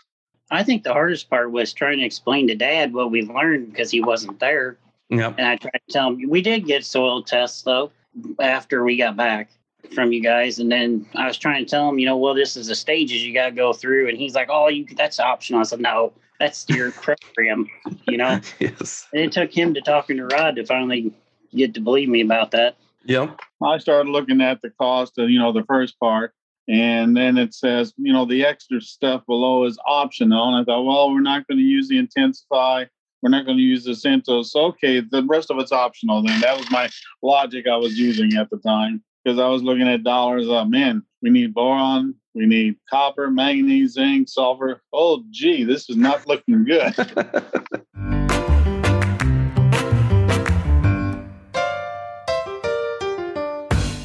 I 0.50 0.64
think 0.64 0.84
the 0.84 0.94
hardest 0.94 1.30
part 1.30 1.52
was 1.52 1.74
trying 1.74 2.00
to 2.00 2.06
explain 2.06 2.48
to 2.48 2.56
dad 2.56 2.94
what 2.94 3.10
we 3.10 3.22
learned 3.22 3.72
because 3.72 3.90
he 3.90 4.02
wasn't 4.02 4.40
there. 4.40 4.78
Yep. 5.10 5.36
And 5.38 5.48
I 5.48 5.56
tried 5.56 5.82
to 5.88 5.94
tell 5.94 6.10
him 6.10 6.30
we 6.30 6.42
did 6.42 6.66
get 6.66 6.86
soil 6.86 7.22
tests 7.24 7.64
though 7.64 7.92
after 8.40 8.84
we 8.84 8.98
got 8.98 9.16
back 9.16 9.50
from 9.94 10.12
you 10.12 10.22
guys, 10.22 10.60
and 10.60 10.72
then 10.72 11.06
I 11.16 11.28
was 11.28 11.38
trying 11.38 11.64
to 11.66 11.70
tell 11.70 11.90
him, 11.90 12.00
you 12.00 12.06
know, 12.06 12.18
well, 12.18 12.34
this 12.34 12.56
is 12.56 12.68
the 12.68 12.76
stages 12.76 13.24
you 13.24 13.34
got 13.34 13.48
to 13.48 13.52
go 13.52 13.74
through, 13.74 14.10
and 14.10 14.18
he's 14.18 14.36
like, 14.36 14.50
oh, 14.50 14.68
you 14.68 14.86
that's 14.96 15.20
optional. 15.20 15.60
I 15.60 15.64
said, 15.64 15.80
no, 15.80 16.14
that's 16.40 16.68
your 16.70 16.92
program, 17.36 17.68
you 18.08 18.18
know. 18.18 18.40
yes. 18.60 19.08
And 19.14 19.22
it 19.22 19.32
took 19.32 19.52
him 19.56 19.74
to 19.74 19.82
talking 19.82 20.18
to 20.18 20.26
Rod 20.26 20.56
to 20.56 20.66
finally 20.66 21.14
get 21.54 21.74
to 21.76 21.82
believe 21.82 22.10
me 22.10 22.22
about 22.22 22.52
that. 22.52 22.78
Yep. 23.06 23.40
I 23.64 23.78
started 23.78 24.10
looking 24.10 24.42
at 24.42 24.62
the 24.62 24.70
cost 24.70 25.18
of, 25.18 25.30
you 25.30 25.40
know, 25.40 25.52
the 25.52 25.64
first 25.64 26.00
part. 26.00 26.34
And 26.68 27.18
then 27.18 27.38
it 27.38 27.54
says, 27.54 27.94
you 27.98 28.14
know, 28.14 28.26
the 28.26 28.46
extra 28.46 28.80
stuff 28.82 29.26
below 29.26 29.66
is 29.66 29.78
optional. 29.86 30.48
And 30.48 30.56
I 30.56 30.64
thought, 30.64 30.84
well, 30.84 31.12
we're 31.12 31.22
not 31.22 31.48
going 31.48 31.58
to 31.58 31.64
use 31.64 31.88
the 31.88 31.98
Intensify. 31.98 32.86
We're 33.22 33.30
not 33.30 33.46
going 33.46 33.58
to 33.58 33.64
use 33.64 33.84
the 33.84 33.92
Cintos. 33.92 34.56
Okay, 34.56 35.00
the 35.00 35.24
rest 35.24 35.52
of 35.52 35.60
it's 35.60 35.72
optional 35.72 36.24
then. 36.24 36.42
That 36.42 36.58
was 36.58 36.70
my 36.72 36.90
logic 37.22 37.68
I 37.68 37.78
was 37.78 37.98
using 37.98 38.36
at 38.36 38.50
the 38.50 38.58
time 38.58 39.04
because 39.24 39.38
I 39.38 39.48
was 39.48 39.62
looking 39.62 39.88
at 39.88 40.04
dollars. 40.04 40.50
Uh, 40.50 40.66
man, 40.66 41.04
we 41.22 41.30
need 41.30 41.54
boron, 41.54 42.16
we 42.34 42.48
need 42.48 42.78
copper, 42.90 43.30
manganese, 43.30 43.94
zinc, 43.94 44.28
sulfur. 44.28 44.82
Oh, 44.92 45.24
gee, 45.30 45.64
this 45.64 45.88
is 45.88 45.98
not 45.98 46.28
looking 46.28 46.66
good. 46.66 46.96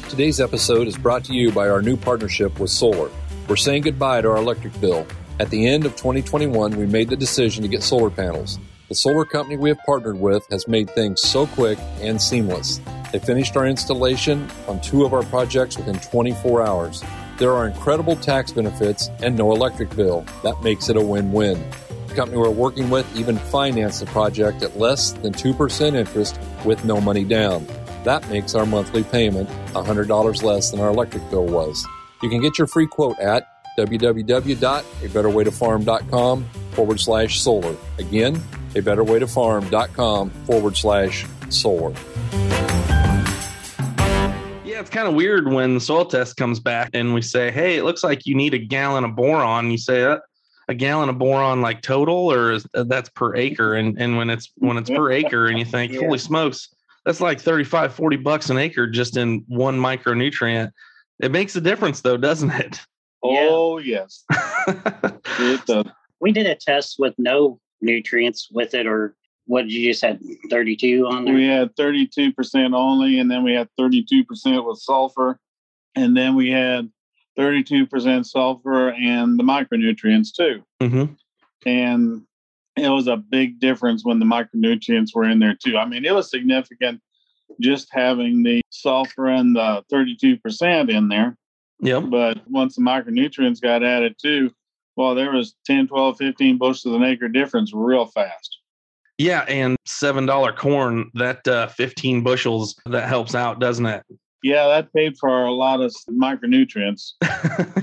Today's 0.09 0.39
episode 0.39 0.87
is 0.87 0.97
brought 0.97 1.23
to 1.25 1.33
you 1.33 1.51
by 1.51 1.69
our 1.69 1.81
new 1.81 1.97
partnership 1.97 2.59
with 2.59 2.69
Solar. 2.69 3.09
We're 3.47 3.55
saying 3.55 3.81
goodbye 3.81 4.21
to 4.21 4.29
our 4.29 4.37
electric 4.37 4.79
bill. 4.79 5.07
At 5.39 5.49
the 5.49 5.67
end 5.67 5.85
of 5.85 5.95
2021, 5.95 6.75
we 6.75 6.85
made 6.85 7.09
the 7.09 7.15
decision 7.15 7.63
to 7.63 7.67
get 7.67 7.81
solar 7.81 8.09
panels. 8.09 8.59
The 8.89 8.95
solar 8.95 9.25
company 9.25 9.57
we 9.57 9.67
have 9.67 9.79
partnered 9.85 10.17
with 10.17 10.47
has 10.49 10.65
made 10.65 10.89
things 10.89 11.21
so 11.21 11.45
quick 11.47 11.77
and 11.99 12.21
seamless. 12.21 12.79
They 13.11 13.19
finished 13.19 13.57
our 13.57 13.67
installation 13.67 14.49
on 14.65 14.79
two 14.79 15.03
of 15.03 15.13
our 15.13 15.23
projects 15.23 15.77
within 15.77 15.99
24 15.99 16.65
hours. 16.65 17.03
There 17.37 17.51
are 17.51 17.67
incredible 17.67 18.15
tax 18.15 18.53
benefits 18.53 19.09
and 19.21 19.35
no 19.35 19.51
electric 19.51 19.93
bill. 19.93 20.23
That 20.43 20.63
makes 20.63 20.87
it 20.87 20.95
a 20.95 21.01
win 21.01 21.33
win. 21.33 21.61
The 22.07 22.15
company 22.15 22.37
we're 22.37 22.49
working 22.49 22.89
with 22.89 23.13
even 23.13 23.37
financed 23.37 23.99
the 23.99 24.05
project 24.05 24.63
at 24.63 24.79
less 24.79 25.11
than 25.11 25.33
2% 25.33 25.93
interest 25.93 26.39
with 26.63 26.85
no 26.85 27.01
money 27.01 27.25
down. 27.25 27.67
That 28.05 28.29
makes 28.29 28.55
our 28.55 28.65
monthly 28.65 29.03
payment 29.03 29.49
$100 29.73 30.43
less 30.43 30.71
than 30.71 30.79
our 30.79 30.91
electric 30.91 31.29
bill 31.29 31.45
was. 31.45 31.85
You 32.23 32.29
can 32.29 32.41
get 32.41 32.57
your 32.57 32.67
free 32.67 32.87
quote 32.87 33.19
at 33.19 33.49
www.abetterwaytofarm.com 33.77 36.45
forward 36.71 36.99
slash 36.99 37.39
solar. 37.41 37.75
Again, 37.99 38.41
abetterwaytofarm.com 38.81 40.29
forward 40.29 40.77
slash 40.77 41.25
solar. 41.49 41.93
Yeah, 44.65 44.81
it's 44.81 44.89
kind 44.89 45.07
of 45.07 45.13
weird 45.15 45.51
when 45.51 45.75
the 45.75 45.79
soil 45.79 46.05
test 46.05 46.35
comes 46.37 46.59
back 46.59 46.89
and 46.93 47.13
we 47.13 47.21
say, 47.21 47.51
hey, 47.51 47.77
it 47.77 47.83
looks 47.83 48.03
like 48.03 48.25
you 48.25 48.35
need 48.35 48.53
a 48.53 48.59
gallon 48.59 49.03
of 49.03 49.15
boron. 49.15 49.71
You 49.71 49.77
say, 49.77 50.03
uh, 50.03 50.17
a 50.67 50.73
gallon 50.75 51.07
of 51.09 51.17
boron 51.17 51.61
like 51.61 51.81
total 51.81 52.31
or 52.31 52.51
is, 52.51 52.67
uh, 52.73 52.83
that's 52.83 53.07
per 53.09 53.35
acre 53.37 53.75
and 53.75 53.97
and 54.01 54.17
when 54.17 54.29
it's 54.29 54.51
when 54.57 54.75
it's 54.75 54.89
per 54.89 55.09
acre 55.11 55.47
and 55.47 55.57
you 55.57 55.63
think 55.63 55.93
Yeah. 55.93 56.01
holy 56.01 56.17
smokes 56.17 56.67
that's 57.05 57.21
like 57.21 57.39
35 57.39 57.93
40 57.93 58.17
bucks 58.17 58.49
an 58.49 58.57
acre 58.57 58.85
just 58.85 59.15
in 59.15 59.45
one 59.47 59.79
micronutrient 59.79 60.73
it 61.21 61.31
makes 61.31 61.55
a 61.55 61.61
difference 61.61 62.01
though 62.01 62.17
doesn't 62.17 62.51
it 62.51 62.81
oh, 63.23 63.77
yes. 63.77 64.25
It 65.39 65.65
does. 65.65 65.85
We 66.19 66.31
did 66.33 66.47
a 66.47 66.55
test 66.55 66.97
with 66.99 67.13
no 67.17 67.59
nutrients 67.81 68.49
with 68.51 68.73
it, 68.73 68.87
or 68.87 69.15
what 69.45 69.63
did 69.63 69.71
you 69.71 69.89
just 69.89 70.01
had 70.01 70.19
32 70.49 71.07
on 71.07 71.25
there? 71.25 71.33
We 71.33 71.47
had 71.47 71.75
32% 71.75 72.75
only, 72.75 73.19
and 73.19 73.31
then 73.31 73.43
we 73.43 73.53
had 73.53 73.69
32% 73.79 74.67
with 74.67 74.79
sulfur, 74.79 75.39
and 75.95 76.15
then 76.15 76.35
we 76.35 76.49
had 76.49 76.89
32% 77.37 78.25
sulfur 78.25 78.89
and 78.91 79.39
the 79.39 79.43
micronutrients 79.43 80.33
too. 80.33 80.63
hmm 80.81 81.05
And 81.65 82.23
it 82.75 82.89
was 82.89 83.07
a 83.07 83.17
big 83.17 83.59
difference 83.59 84.03
when 84.03 84.19
the 84.19 84.25
micronutrients 84.25 85.15
were 85.15 85.23
in 85.23 85.39
there 85.39 85.55
too. 85.55 85.77
I 85.77 85.85
mean, 85.85 86.05
it 86.05 86.13
was 86.13 86.29
significant 86.29 87.01
just 87.59 87.87
having 87.91 88.43
the 88.43 88.61
sulfur 88.69 89.27
and 89.27 89.55
the 89.55 89.83
32% 89.91 90.89
in 90.89 91.07
there. 91.07 91.37
yep 91.81 92.03
But 92.09 92.39
once 92.49 92.75
the 92.75 92.81
micronutrients 92.81 93.61
got 93.61 93.83
added 93.83 94.15
too, 94.21 94.51
well, 94.97 95.15
there 95.15 95.31
was 95.31 95.55
10, 95.65 95.87
12, 95.87 96.17
15 96.17 96.57
bushels 96.57 96.85
of 96.85 96.93
an 97.01 97.03
acre 97.07 97.29
difference 97.29 97.71
real 97.73 98.05
fast. 98.05 98.57
yeah 99.17 99.41
and 99.47 99.77
seven 99.85 100.25
dollar 100.25 100.51
corn 100.51 101.09
that 101.13 101.47
uh, 101.47 101.67
15 101.67 102.21
bushels 102.23 102.75
that 102.85 103.07
helps 103.07 103.33
out 103.35 103.59
doesn't 103.59 103.85
it 103.85 104.03
Yeah, 104.43 104.67
that 104.67 104.91
paid 104.93 105.17
for 105.17 105.45
a 105.45 105.51
lot 105.51 105.81
of 105.81 105.93
micronutrients. 106.09 107.13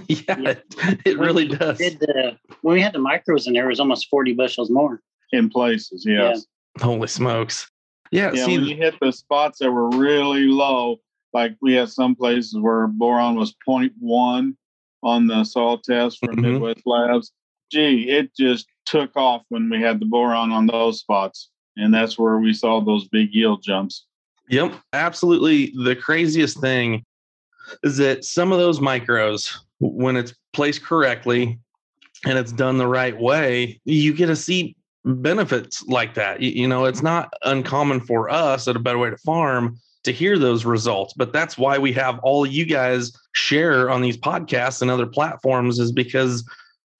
yeah 0.08 0.38
Yeah. 0.38 0.50
it, 0.50 0.64
it 1.04 1.18
When 1.18 1.26
really 1.28 1.48
we 1.48 1.56
does 1.56 1.78
Did 1.78 1.98
the, 2.00 2.36
when 2.62 2.74
we 2.74 2.82
had 2.82 2.92
the 2.92 2.98
micros 3.00 3.46
in 3.46 3.52
there, 3.54 3.64
it 3.66 3.68
was 3.68 3.80
almost 3.80 4.08
40 4.08 4.34
bushels 4.34 4.70
more. 4.70 5.00
in 5.32 5.48
places. 5.50 6.04
Yes. 6.06 6.46
holy 6.80 7.08
smokes 7.08 7.68
yeah, 8.10 8.30
Yeah. 8.32 8.44
see 8.44 8.58
when 8.58 8.66
you 8.68 8.76
hit 8.76 8.94
the 9.00 9.10
spots 9.12 9.58
that 9.58 9.72
were 9.72 9.88
really 9.90 10.44
low, 10.46 10.98
like 11.32 11.56
we 11.60 11.72
had 11.74 11.88
some 11.88 12.14
places 12.14 12.56
where 12.56 12.86
boron 12.86 13.34
was 13.34 13.54
0.1 13.68 14.54
on 15.04 15.26
the 15.26 15.44
soil 15.44 15.78
test 15.78 16.18
for 16.18 16.32
Mhm. 16.32 16.40
Midwest 16.40 16.82
Labs. 16.86 17.32
Gee, 17.70 18.08
it 18.08 18.34
just 18.36 18.66
took 18.86 19.16
off 19.16 19.42
when 19.48 19.68
we 19.68 19.80
had 19.80 20.00
the 20.00 20.06
boron 20.06 20.52
on 20.52 20.66
those 20.66 21.00
spots. 21.00 21.50
And 21.76 21.92
that's 21.92 22.18
where 22.18 22.38
we 22.38 22.52
saw 22.52 22.80
those 22.80 23.08
big 23.08 23.34
yield 23.34 23.62
jumps. 23.62 24.06
Yep, 24.48 24.74
absolutely. 24.92 25.72
The 25.84 25.96
craziest 25.96 26.60
thing 26.60 27.04
is 27.82 27.96
that 27.96 28.24
some 28.24 28.52
of 28.52 28.58
those 28.58 28.78
micros, 28.78 29.52
when 29.80 30.16
it's 30.16 30.34
placed 30.52 30.82
correctly 30.82 31.58
and 32.26 32.38
it's 32.38 32.52
done 32.52 32.78
the 32.78 32.86
right 32.86 33.18
way, 33.18 33.80
you 33.84 34.14
get 34.14 34.26
to 34.26 34.36
see 34.36 34.76
benefits 35.04 35.84
like 35.86 36.14
that. 36.14 36.40
You, 36.40 36.50
you 36.50 36.68
know, 36.68 36.84
it's 36.84 37.02
not 37.02 37.32
uncommon 37.42 38.00
for 38.00 38.30
us 38.30 38.68
at 38.68 38.76
a 38.76 38.78
better 38.78 38.98
way 38.98 39.10
to 39.10 39.16
farm 39.18 39.76
to 40.04 40.12
hear 40.12 40.38
those 40.38 40.64
results, 40.64 41.14
but 41.14 41.32
that's 41.32 41.58
why 41.58 41.78
we 41.78 41.92
have 41.92 42.18
all 42.20 42.46
you 42.46 42.66
guys 42.66 43.12
share 43.34 43.90
on 43.90 44.00
these 44.00 44.16
podcasts 44.16 44.80
and 44.80 44.90
other 44.90 45.06
platforms 45.06 45.78
is 45.78 45.92
because 45.92 46.48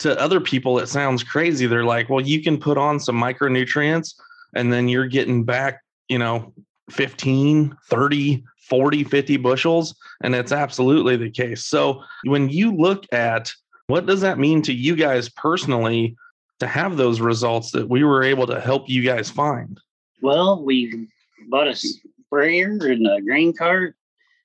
to 0.00 0.20
other 0.20 0.40
people 0.40 0.78
it 0.78 0.88
sounds 0.88 1.22
crazy. 1.22 1.66
They're 1.66 1.84
like, 1.84 2.10
well, 2.10 2.20
you 2.20 2.42
can 2.42 2.58
put 2.58 2.76
on 2.76 3.00
some 3.00 3.16
micronutrients 3.16 4.14
and 4.54 4.72
then 4.72 4.88
you're 4.88 5.06
getting 5.06 5.44
back, 5.44 5.80
you 6.08 6.18
know, 6.18 6.52
15, 6.90 7.76
30, 7.88 8.44
40, 8.68 9.04
50 9.04 9.36
bushels. 9.38 9.94
And 10.22 10.34
it's 10.34 10.52
absolutely 10.52 11.16
the 11.16 11.30
case. 11.30 11.64
So 11.64 12.02
when 12.24 12.48
you 12.48 12.74
look 12.74 13.06
at 13.12 13.52
what 13.86 14.06
does 14.06 14.22
that 14.22 14.38
mean 14.38 14.62
to 14.62 14.72
you 14.72 14.96
guys 14.96 15.28
personally 15.28 16.16
to 16.60 16.66
have 16.66 16.96
those 16.96 17.20
results 17.20 17.70
that 17.72 17.88
we 17.88 18.04
were 18.04 18.22
able 18.22 18.46
to 18.46 18.60
help 18.60 18.88
you 18.88 19.02
guys 19.02 19.30
find? 19.30 19.78
Well, 20.22 20.62
we 20.62 21.08
bought 21.48 21.68
a 21.68 21.74
sprayer 21.74 22.78
and 22.80 23.06
a 23.06 23.20
grain 23.20 23.52
cart. 23.52 23.94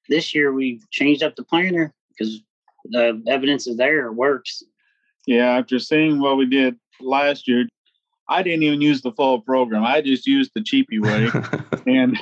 This 0.10 0.36
year 0.36 0.52
we 0.52 0.82
changed 0.92 1.24
up 1.24 1.36
the 1.36 1.44
planter 1.44 1.94
because 2.10 2.42
the 2.86 3.22
evidence 3.28 3.68
is 3.68 3.78
there, 3.78 4.08
it 4.08 4.14
works. 4.14 4.64
Yeah, 5.26 5.58
after 5.58 5.80
seeing 5.80 6.20
what 6.20 6.38
we 6.38 6.46
did 6.46 6.76
last 7.00 7.48
year, 7.48 7.68
I 8.28 8.44
didn't 8.44 8.64
even 8.64 8.82
use 8.82 9.02
the 9.02 9.12
full 9.12 9.42
program. 9.42 9.84
I 9.84 10.02
just 10.02 10.28
used 10.28 10.52
the 10.54 10.62
cheapy 10.62 11.00
way. 11.00 11.30
and 11.88 12.18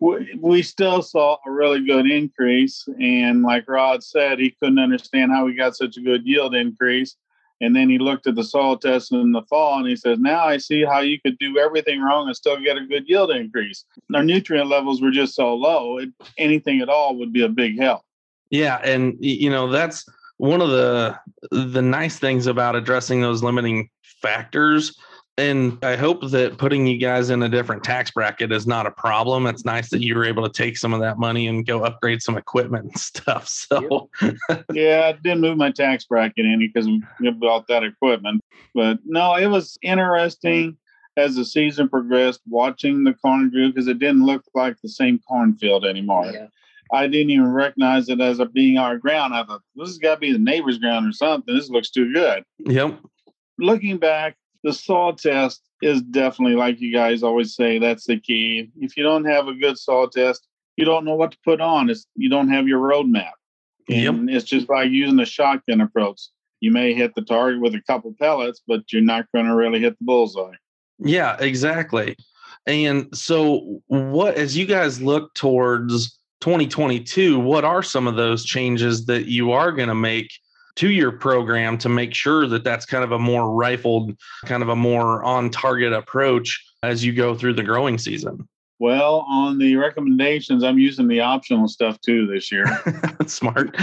we, 0.00 0.38
we 0.40 0.62
still 0.62 1.02
saw 1.02 1.36
a 1.46 1.50
really 1.50 1.84
good 1.84 2.10
increase. 2.10 2.88
And 2.98 3.42
like 3.42 3.68
Rod 3.68 4.02
said, 4.02 4.38
he 4.38 4.50
couldn't 4.50 4.78
understand 4.78 5.32
how 5.32 5.44
we 5.44 5.54
got 5.54 5.76
such 5.76 5.98
a 5.98 6.00
good 6.00 6.26
yield 6.26 6.54
increase. 6.54 7.16
And 7.60 7.74
then 7.74 7.88
he 7.88 7.98
looked 7.98 8.26
at 8.26 8.34
the 8.34 8.44
soil 8.44 8.76
test 8.76 9.12
in 9.12 9.32
the 9.32 9.42
fall 9.42 9.78
and 9.78 9.88
he 9.88 9.96
says, 9.96 10.18
Now 10.18 10.44
I 10.44 10.56
see 10.56 10.84
how 10.84 11.00
you 11.00 11.20
could 11.20 11.38
do 11.38 11.58
everything 11.58 12.02
wrong 12.02 12.26
and 12.26 12.36
still 12.36 12.60
get 12.60 12.76
a 12.76 12.84
good 12.84 13.08
yield 13.08 13.30
increase. 13.30 13.84
Our 14.14 14.24
nutrient 14.24 14.68
levels 14.68 15.00
were 15.00 15.10
just 15.10 15.34
so 15.34 15.54
low, 15.54 15.98
it, 15.98 16.10
anything 16.36 16.80
at 16.80 16.88
all 16.88 17.16
would 17.16 17.32
be 17.32 17.42
a 17.42 17.48
big 17.48 17.78
help. 17.78 18.02
Yeah, 18.50 18.80
and 18.84 19.16
you 19.20 19.50
know 19.50 19.70
that's 19.70 20.04
one 20.36 20.60
of 20.60 20.70
the 20.70 21.18
the 21.50 21.82
nice 21.82 22.18
things 22.18 22.46
about 22.46 22.76
addressing 22.76 23.20
those 23.20 23.42
limiting 23.42 23.88
factors. 24.02 24.96
And 25.36 25.84
I 25.84 25.96
hope 25.96 26.30
that 26.30 26.58
putting 26.58 26.86
you 26.86 26.96
guys 26.96 27.30
in 27.30 27.42
a 27.42 27.48
different 27.48 27.82
tax 27.82 28.12
bracket 28.12 28.52
is 28.52 28.68
not 28.68 28.86
a 28.86 28.90
problem. 28.92 29.46
It's 29.46 29.64
nice 29.64 29.90
that 29.90 30.00
you 30.00 30.14
were 30.14 30.24
able 30.24 30.48
to 30.48 30.52
take 30.52 30.76
some 30.76 30.94
of 30.94 31.00
that 31.00 31.18
money 31.18 31.48
and 31.48 31.66
go 31.66 31.82
upgrade 31.82 32.22
some 32.22 32.36
equipment 32.36 32.84
and 32.84 32.98
stuff. 32.98 33.48
So 33.48 34.10
yeah, 34.72 35.06
I 35.06 35.12
didn't 35.12 35.40
move 35.40 35.56
my 35.56 35.72
tax 35.72 36.04
bracket 36.04 36.46
any 36.46 36.68
because 36.68 36.86
we 36.86 37.30
bought 37.32 37.66
that 37.66 37.82
equipment. 37.82 38.42
But 38.74 38.98
no, 39.04 39.34
it 39.34 39.46
was 39.46 39.76
interesting 39.82 40.76
as 41.16 41.34
the 41.34 41.44
season 41.44 41.88
progressed, 41.88 42.40
watching 42.48 43.02
the 43.02 43.14
corn 43.14 43.50
grew 43.50 43.72
because 43.72 43.88
it 43.88 43.98
didn't 43.98 44.26
look 44.26 44.44
like 44.54 44.76
the 44.82 44.88
same 44.88 45.18
cornfield 45.18 45.84
anymore. 45.84 46.26
Yeah. 46.26 46.46
I 46.92 47.08
didn't 47.08 47.30
even 47.30 47.52
recognize 47.52 48.08
it 48.08 48.20
as 48.20 48.38
a 48.38 48.46
being 48.46 48.78
our 48.78 48.98
ground. 48.98 49.34
I 49.34 49.44
thought 49.44 49.62
this 49.74 49.88
has 49.88 49.98
got 49.98 50.14
to 50.14 50.20
be 50.20 50.32
the 50.32 50.38
neighbor's 50.38 50.78
ground 50.78 51.08
or 51.08 51.12
something. 51.12 51.54
This 51.54 51.70
looks 51.70 51.90
too 51.90 52.12
good. 52.12 52.44
yep. 52.58 53.00
Looking 53.58 53.98
back, 53.98 54.36
the 54.64 54.72
saw 54.72 55.12
test 55.12 55.62
is 55.82 56.02
definitely 56.02 56.56
like 56.56 56.80
you 56.80 56.92
guys 56.92 57.22
always 57.22 57.54
say 57.54 57.78
that's 57.78 58.06
the 58.06 58.18
key. 58.18 58.70
If 58.78 58.96
you 58.96 59.04
don't 59.04 59.26
have 59.26 59.46
a 59.46 59.54
good 59.54 59.78
saw 59.78 60.06
test 60.06 60.48
you 60.76 60.84
don't 60.84 61.04
know 61.04 61.14
what 61.14 61.32
to 61.32 61.38
put 61.44 61.60
on. 61.60 61.90
It's 61.90 62.06
you 62.16 62.28
don't 62.28 62.48
have 62.48 62.66
your 62.66 62.80
roadmap. 62.80 63.32
And 63.88 64.28
yep. 64.28 64.36
it's 64.36 64.48
just 64.48 64.66
by 64.66 64.84
using 64.84 65.16
the 65.16 65.26
shotgun 65.26 65.80
approach. 65.80 66.22
You 66.60 66.70
may 66.70 66.94
hit 66.94 67.14
the 67.14 67.22
target 67.22 67.60
with 67.60 67.74
a 67.74 67.82
couple 67.82 68.14
pellets 68.18 68.62
but 68.66 68.92
you're 68.92 69.02
not 69.02 69.26
going 69.34 69.46
to 69.46 69.54
really 69.54 69.80
hit 69.80 69.98
the 69.98 70.04
bullseye. 70.04 70.54
Yeah 70.98 71.36
exactly. 71.40 72.16
And 72.66 73.14
so 73.16 73.82
what 73.88 74.36
as 74.36 74.56
you 74.56 74.66
guys 74.66 75.02
look 75.02 75.34
towards 75.34 76.18
2022 76.40 77.38
what 77.38 77.64
are 77.64 77.82
some 77.82 78.06
of 78.06 78.16
those 78.16 78.44
changes 78.44 79.06
that 79.06 79.26
you 79.26 79.52
are 79.52 79.72
going 79.72 79.88
to 79.88 79.94
make 79.94 80.30
to 80.76 80.90
your 80.90 81.12
program 81.12 81.78
to 81.78 81.88
make 81.88 82.14
sure 82.14 82.46
that 82.46 82.64
that's 82.64 82.86
kind 82.86 83.04
of 83.04 83.12
a 83.12 83.18
more 83.18 83.54
rifled, 83.54 84.16
kind 84.44 84.62
of 84.62 84.68
a 84.68 84.76
more 84.76 85.22
on 85.22 85.50
target 85.50 85.92
approach 85.92 86.64
as 86.82 87.04
you 87.04 87.12
go 87.12 87.34
through 87.34 87.54
the 87.54 87.62
growing 87.62 87.98
season? 87.98 88.48
Well, 88.80 89.24
on 89.28 89.58
the 89.58 89.76
recommendations, 89.76 90.64
I'm 90.64 90.78
using 90.78 91.06
the 91.06 91.20
optional 91.20 91.68
stuff 91.68 92.00
too 92.00 92.26
this 92.26 92.50
year. 92.50 92.66
Smart. 93.26 93.76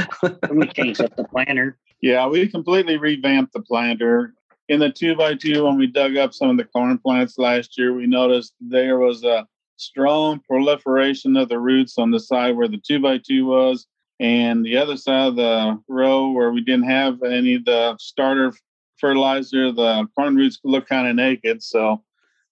we 0.51 0.67
changed 0.67 1.01
up 1.01 1.15
the 1.15 1.23
planter. 1.23 1.77
Yeah, 2.01 2.27
we 2.27 2.47
completely 2.47 2.97
revamped 2.97 3.53
the 3.53 3.61
planter. 3.61 4.33
In 4.67 4.79
the 4.79 4.91
two 4.91 5.15
by 5.15 5.35
two, 5.35 5.63
when 5.63 5.77
we 5.77 5.87
dug 5.87 6.17
up 6.17 6.33
some 6.33 6.49
of 6.49 6.57
the 6.57 6.65
corn 6.65 6.97
plants 6.97 7.37
last 7.37 7.77
year, 7.77 7.93
we 7.93 8.05
noticed 8.05 8.53
there 8.59 8.99
was 8.99 9.23
a 9.23 9.47
strong 9.77 10.39
proliferation 10.47 11.35
of 11.35 11.49
the 11.49 11.59
roots 11.59 11.97
on 11.97 12.11
the 12.11 12.19
side 12.19 12.55
where 12.55 12.67
the 12.67 12.77
two 12.77 12.99
by 12.99 13.17
two 13.17 13.45
was 13.45 13.87
and 14.21 14.63
the 14.63 14.77
other 14.77 14.97
side 14.97 15.29
of 15.29 15.35
the 15.35 15.81
row 15.87 16.29
where 16.29 16.51
we 16.51 16.61
didn't 16.61 16.87
have 16.87 17.23
any 17.23 17.55
of 17.55 17.65
the 17.65 17.97
starter 17.99 18.53
fertilizer, 18.99 19.71
the 19.71 20.07
corn 20.15 20.35
roots 20.35 20.59
look 20.63 20.87
kind 20.87 21.07
of 21.07 21.15
naked. 21.15 21.63
So 21.63 22.03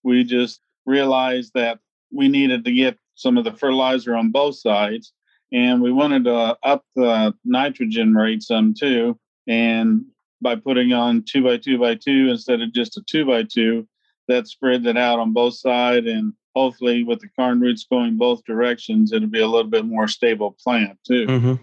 we 0.02 0.24
just 0.24 0.62
realized 0.88 1.52
that 1.54 1.78
we 2.12 2.28
needed 2.28 2.66
to 2.66 2.72
get 2.72 2.98
some 3.14 3.38
of 3.38 3.44
the 3.44 3.54
fertilizer 3.54 4.16
on 4.16 4.32
both 4.32 4.56
sides. 4.56 5.14
And 5.54 5.80
we 5.80 5.92
wanted 5.92 6.24
to 6.24 6.58
up 6.64 6.86
the 6.96 7.36
nitrogen 7.46 8.16
rate 8.16 8.42
some 8.42 8.74
too. 8.74 9.20
And 9.48 10.06
by 10.42 10.56
putting 10.56 10.92
on 10.92 11.24
two 11.24 11.44
by 11.44 11.58
two 11.58 11.78
by 11.78 11.94
two 11.94 12.30
instead 12.32 12.62
of 12.62 12.74
just 12.74 12.98
a 12.98 13.04
two 13.08 13.26
by 13.26 13.44
two, 13.44 13.88
that 14.30 14.48
spread 14.48 14.84
that 14.84 14.96
out 14.96 15.20
on 15.20 15.34
both 15.34 15.56
sides. 15.56 16.08
And 16.08 16.34
hopefully 16.56 17.04
with 17.04 17.20
the 17.20 17.28
corn 17.38 17.60
roots 17.60 17.86
going 17.92 18.18
both 18.18 18.46
directions, 18.46 19.12
it'll 19.12 19.28
be 19.28 19.42
a 19.42 19.48
little 19.48 19.70
bit 19.70 19.86
more 19.86 20.08
stable 20.08 20.56
plant 20.64 20.98
too. 21.06 21.26
Mm-hmm. 21.28 21.54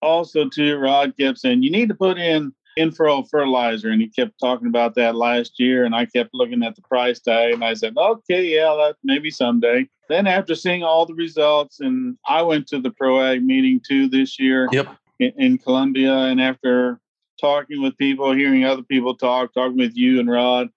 Also, 0.00 0.48
too, 0.48 0.78
Rod 0.78 1.14
kept 1.18 1.38
saying 1.38 1.62
you 1.62 1.70
need 1.70 1.88
to 1.88 1.94
put 1.94 2.18
in 2.18 2.52
in-furrow 2.76 3.22
fertilizer, 3.24 3.90
and 3.90 4.00
he 4.00 4.08
kept 4.08 4.32
talking 4.40 4.66
about 4.66 4.94
that 4.94 5.14
last 5.14 5.60
year. 5.60 5.84
And 5.84 5.94
I 5.94 6.06
kept 6.06 6.30
looking 6.32 6.62
at 6.62 6.74
the 6.74 6.82
price 6.82 7.20
tag, 7.20 7.52
and 7.52 7.64
I 7.64 7.74
said, 7.74 7.96
"Okay, 7.96 8.54
yeah, 8.54 8.74
that 8.78 8.96
maybe 9.04 9.30
someday." 9.30 9.86
Then, 10.08 10.26
after 10.26 10.54
seeing 10.54 10.82
all 10.82 11.06
the 11.06 11.14
results, 11.14 11.80
and 11.80 12.16
I 12.26 12.42
went 12.42 12.66
to 12.68 12.80
the 12.80 12.90
ProAg 12.90 13.44
meeting 13.44 13.80
too 13.86 14.08
this 14.08 14.40
year 14.40 14.68
yep. 14.72 14.88
in, 15.20 15.32
in 15.36 15.58
Columbia, 15.58 16.14
and 16.14 16.40
after 16.40 16.98
talking 17.40 17.82
with 17.82 17.96
people, 17.98 18.32
hearing 18.32 18.64
other 18.64 18.82
people 18.82 19.14
talk, 19.14 19.52
talking 19.54 19.76
with 19.76 19.96
you 19.96 20.18
and 20.18 20.30
Rod, 20.30 20.68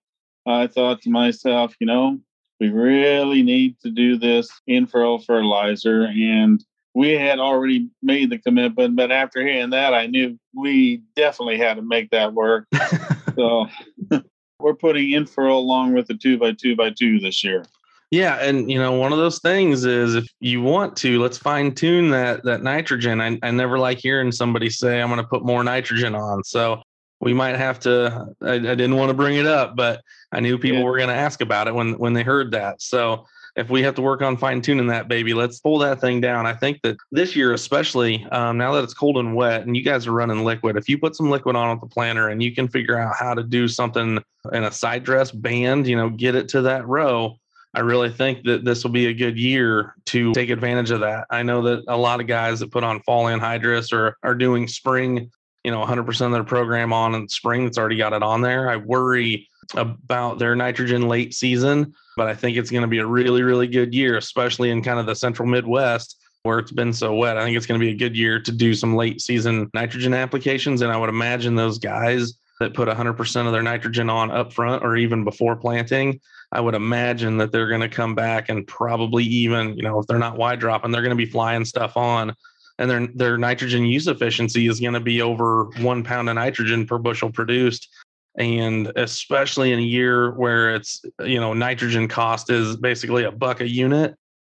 I 0.45 0.67
thought 0.67 1.01
to 1.01 1.09
myself, 1.09 1.73
you 1.79 1.87
know, 1.87 2.19
we 2.59 2.69
really 2.69 3.43
need 3.43 3.79
to 3.81 3.89
do 3.89 4.17
this 4.17 4.49
in-furrow 4.67 5.17
fertilizer. 5.19 6.03
And 6.05 6.63
we 6.93 7.11
had 7.11 7.39
already 7.39 7.89
made 8.01 8.29
the 8.29 8.37
commitment, 8.37 8.95
but 8.95 9.11
after 9.11 9.45
hearing 9.45 9.71
that, 9.71 9.93
I 9.93 10.07
knew 10.07 10.39
we 10.53 11.01
definitely 11.15 11.57
had 11.57 11.75
to 11.75 11.81
make 11.81 12.09
that 12.11 12.33
work. 12.33 12.67
so 13.35 13.67
we're 14.59 14.75
putting 14.75 15.11
in-furrow 15.11 15.57
along 15.57 15.93
with 15.93 16.07
the 16.07 16.15
two 16.15 16.37
by 16.37 16.53
two 16.53 16.75
by 16.75 16.91
two 16.91 17.19
this 17.19 17.43
year. 17.43 17.65
Yeah, 18.11 18.35
and 18.35 18.71
you 18.71 18.79
know, 18.79 18.93
one 18.93 19.11
of 19.11 19.17
those 19.17 19.39
things 19.39 19.83
is 19.83 20.15
if 20.15 20.25
you 20.39 20.61
want 20.61 20.95
to, 20.97 21.19
let's 21.19 21.37
fine 21.37 21.73
tune 21.73 22.11
that 22.11 22.43
that 22.45 22.63
nitrogen. 22.63 23.19
I, 23.19 23.37
I 23.43 23.51
never 23.51 23.77
like 23.77 23.97
hearing 23.97 24.31
somebody 24.31 24.69
say 24.69 25.01
I'm 25.01 25.09
going 25.09 25.19
to 25.19 25.27
put 25.27 25.43
more 25.43 25.63
nitrogen 25.63 26.15
on. 26.15 26.43
So 26.43 26.81
we 27.25 27.33
might 27.33 27.57
have 27.57 27.79
to. 27.81 28.27
I, 28.41 28.53
I 28.53 28.59
didn't 28.59 28.95
want 28.95 29.09
to 29.09 29.15
bring 29.15 29.35
it 29.35 29.47
up, 29.47 29.75
but 29.75 30.01
I 30.31 30.39
knew 30.39 30.59
people 30.59 30.79
yeah. 30.79 30.85
were 30.85 30.97
going 30.97 31.09
to 31.09 31.15
ask 31.15 31.41
about 31.41 31.67
it 31.67 31.73
when 31.73 31.97
when 31.97 32.13
they 32.13 32.23
heard 32.23 32.51
that. 32.51 32.81
So 32.81 33.25
if 33.55 33.69
we 33.69 33.81
have 33.81 33.95
to 33.95 34.01
work 34.01 34.21
on 34.21 34.37
fine 34.37 34.61
tuning 34.61 34.87
that 34.87 35.07
baby, 35.07 35.33
let's 35.33 35.59
pull 35.59 35.79
that 35.79 35.99
thing 35.99 36.21
down. 36.21 36.45
I 36.45 36.53
think 36.53 36.81
that 36.83 36.97
this 37.11 37.35
year, 37.35 37.53
especially 37.53 38.23
um, 38.25 38.57
now 38.57 38.73
that 38.73 38.83
it's 38.83 38.93
cold 38.93 39.17
and 39.17 39.33
wet, 39.33 39.65
and 39.65 39.75
you 39.75 39.83
guys 39.83 40.05
are 40.05 40.11
running 40.11 40.43
liquid, 40.43 40.77
if 40.77 40.87
you 40.87 40.99
put 40.99 41.15
some 41.15 41.31
liquid 41.31 41.55
on 41.55 41.71
with 41.71 41.79
the 41.79 41.93
planter 41.93 42.29
and 42.29 42.43
you 42.43 42.53
can 42.53 42.67
figure 42.67 42.97
out 42.97 43.15
how 43.17 43.33
to 43.33 43.43
do 43.43 43.67
something 43.67 44.19
in 44.53 44.63
a 44.63 44.71
side 44.71 45.03
dress 45.03 45.31
band, 45.31 45.87
you 45.87 45.95
know, 45.95 46.09
get 46.09 46.35
it 46.35 46.47
to 46.49 46.61
that 46.61 46.87
row. 46.87 47.37
I 47.73 47.79
really 47.79 48.11
think 48.11 48.43
that 48.45 48.63
this 48.63 48.83
will 48.83 48.91
be 48.91 49.07
a 49.07 49.13
good 49.13 49.37
year 49.37 49.95
to 50.05 50.31
take 50.33 50.49
advantage 50.49 50.91
of 50.91 50.99
that. 50.99 51.25
I 51.29 51.43
know 51.43 51.61
that 51.63 51.83
a 51.87 51.97
lot 51.97 52.21
of 52.21 52.27
guys 52.27 52.59
that 52.59 52.71
put 52.71 52.83
on 52.83 53.01
fall 53.01 53.25
anhydrous 53.25 53.91
or 53.91 54.15
are 54.21 54.35
doing 54.35 54.67
spring 54.67 55.31
you 55.65 55.71
know 55.71 55.83
100% 55.83 56.25
of 56.27 56.31
their 56.31 56.43
program 56.43 56.93
on 56.93 57.15
in 57.15 57.27
spring 57.27 57.63
that's 57.63 57.79
already 57.79 57.97
got 57.97 58.13
it 58.13 58.21
on 58.21 58.41
there. 58.41 58.69
I 58.69 58.77
worry 58.77 59.49
about 59.73 60.37
their 60.37 60.55
nitrogen 60.55 61.07
late 61.07 61.33
season, 61.33 61.95
but 62.15 62.27
I 62.27 62.35
think 62.35 62.55
it's 62.55 62.69
going 62.69 62.83
to 62.83 62.87
be 62.87 62.99
a 62.99 63.05
really, 63.05 63.41
really 63.41 63.67
good 63.67 63.93
year, 63.93 64.15
especially 64.15 64.69
in 64.69 64.83
kind 64.83 64.99
of 64.99 65.07
the 65.07 65.15
central 65.15 65.47
Midwest 65.47 66.21
where 66.43 66.59
it's 66.59 66.71
been 66.71 66.93
so 66.93 67.15
wet. 67.15 67.37
I 67.37 67.43
think 67.43 67.57
it's 67.57 67.65
going 67.65 67.79
to 67.79 67.83
be 67.85 67.91
a 67.91 67.97
good 67.97 68.15
year 68.15 68.39
to 68.39 68.51
do 68.51 68.75
some 68.75 68.95
late 68.95 69.21
season 69.21 69.67
nitrogen 69.73 70.13
applications. 70.13 70.83
And 70.83 70.91
I 70.91 70.97
would 70.97 71.09
imagine 71.09 71.55
those 71.55 71.79
guys 71.79 72.35
that 72.59 72.75
put 72.75 72.87
100% 72.87 73.47
of 73.47 73.51
their 73.51 73.63
nitrogen 73.63 74.09
on 74.09 74.29
up 74.29 74.53
front 74.53 74.83
or 74.83 74.95
even 74.95 75.23
before 75.23 75.55
planting, 75.55 76.21
I 76.51 76.61
would 76.61 76.75
imagine 76.75 77.37
that 77.37 77.51
they're 77.51 77.67
going 77.67 77.81
to 77.81 77.89
come 77.89 78.13
back 78.13 78.49
and 78.49 78.65
probably 78.67 79.23
even, 79.23 79.75
you 79.75 79.81
know, 79.81 79.99
if 79.99 80.05
they're 80.05 80.19
not 80.19 80.37
wide 80.37 80.59
dropping, 80.59 80.91
they're 80.91 81.01
going 81.01 81.17
to 81.17 81.25
be 81.25 81.25
flying 81.25 81.65
stuff 81.65 81.97
on 81.97 82.35
and 82.79 82.89
their 82.89 83.07
their 83.07 83.37
nitrogen 83.37 83.85
use 83.85 84.07
efficiency 84.07 84.67
is 84.67 84.79
going 84.79 84.93
to 84.93 84.99
be 84.99 85.21
over 85.21 85.65
one 85.79 86.03
pound 86.03 86.29
of 86.29 86.35
nitrogen 86.35 86.85
per 86.85 86.97
bushel 86.97 87.31
produced. 87.31 87.89
And 88.37 88.91
especially 88.97 89.71
in 89.71 89.79
a 89.79 89.83
year 89.83 90.31
where 90.31 90.75
it's 90.75 91.03
you 91.23 91.39
know 91.39 91.53
nitrogen 91.53 92.07
cost 92.07 92.49
is 92.49 92.75
basically 92.75 93.23
a 93.23 93.31
buck 93.31 93.61
a 93.61 93.69
unit 93.69 94.15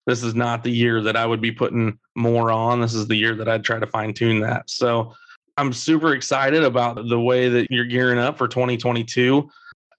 this 0.07 0.23
is 0.23 0.33
not 0.33 0.63
the 0.63 0.71
year 0.71 1.01
that 1.01 1.15
i 1.15 1.25
would 1.25 1.41
be 1.41 1.51
putting 1.51 1.99
more 2.15 2.49
on. 2.51 2.81
This 2.81 2.95
is 2.95 3.07
the 3.07 3.15
year 3.15 3.35
that 3.35 3.47
i'd 3.47 3.63
try 3.63 3.77
to 3.77 3.85
fine 3.85 4.13
tune 4.13 4.39
that. 4.39 4.69
So 4.69 5.13
i'm 5.57 5.73
super 5.73 6.15
excited 6.15 6.63
about 6.63 7.07
the 7.07 7.19
way 7.19 7.49
that 7.49 7.67
you're 7.69 7.85
gearing 7.85 8.17
up 8.17 8.37
for 8.37 8.47
2022 8.47 9.47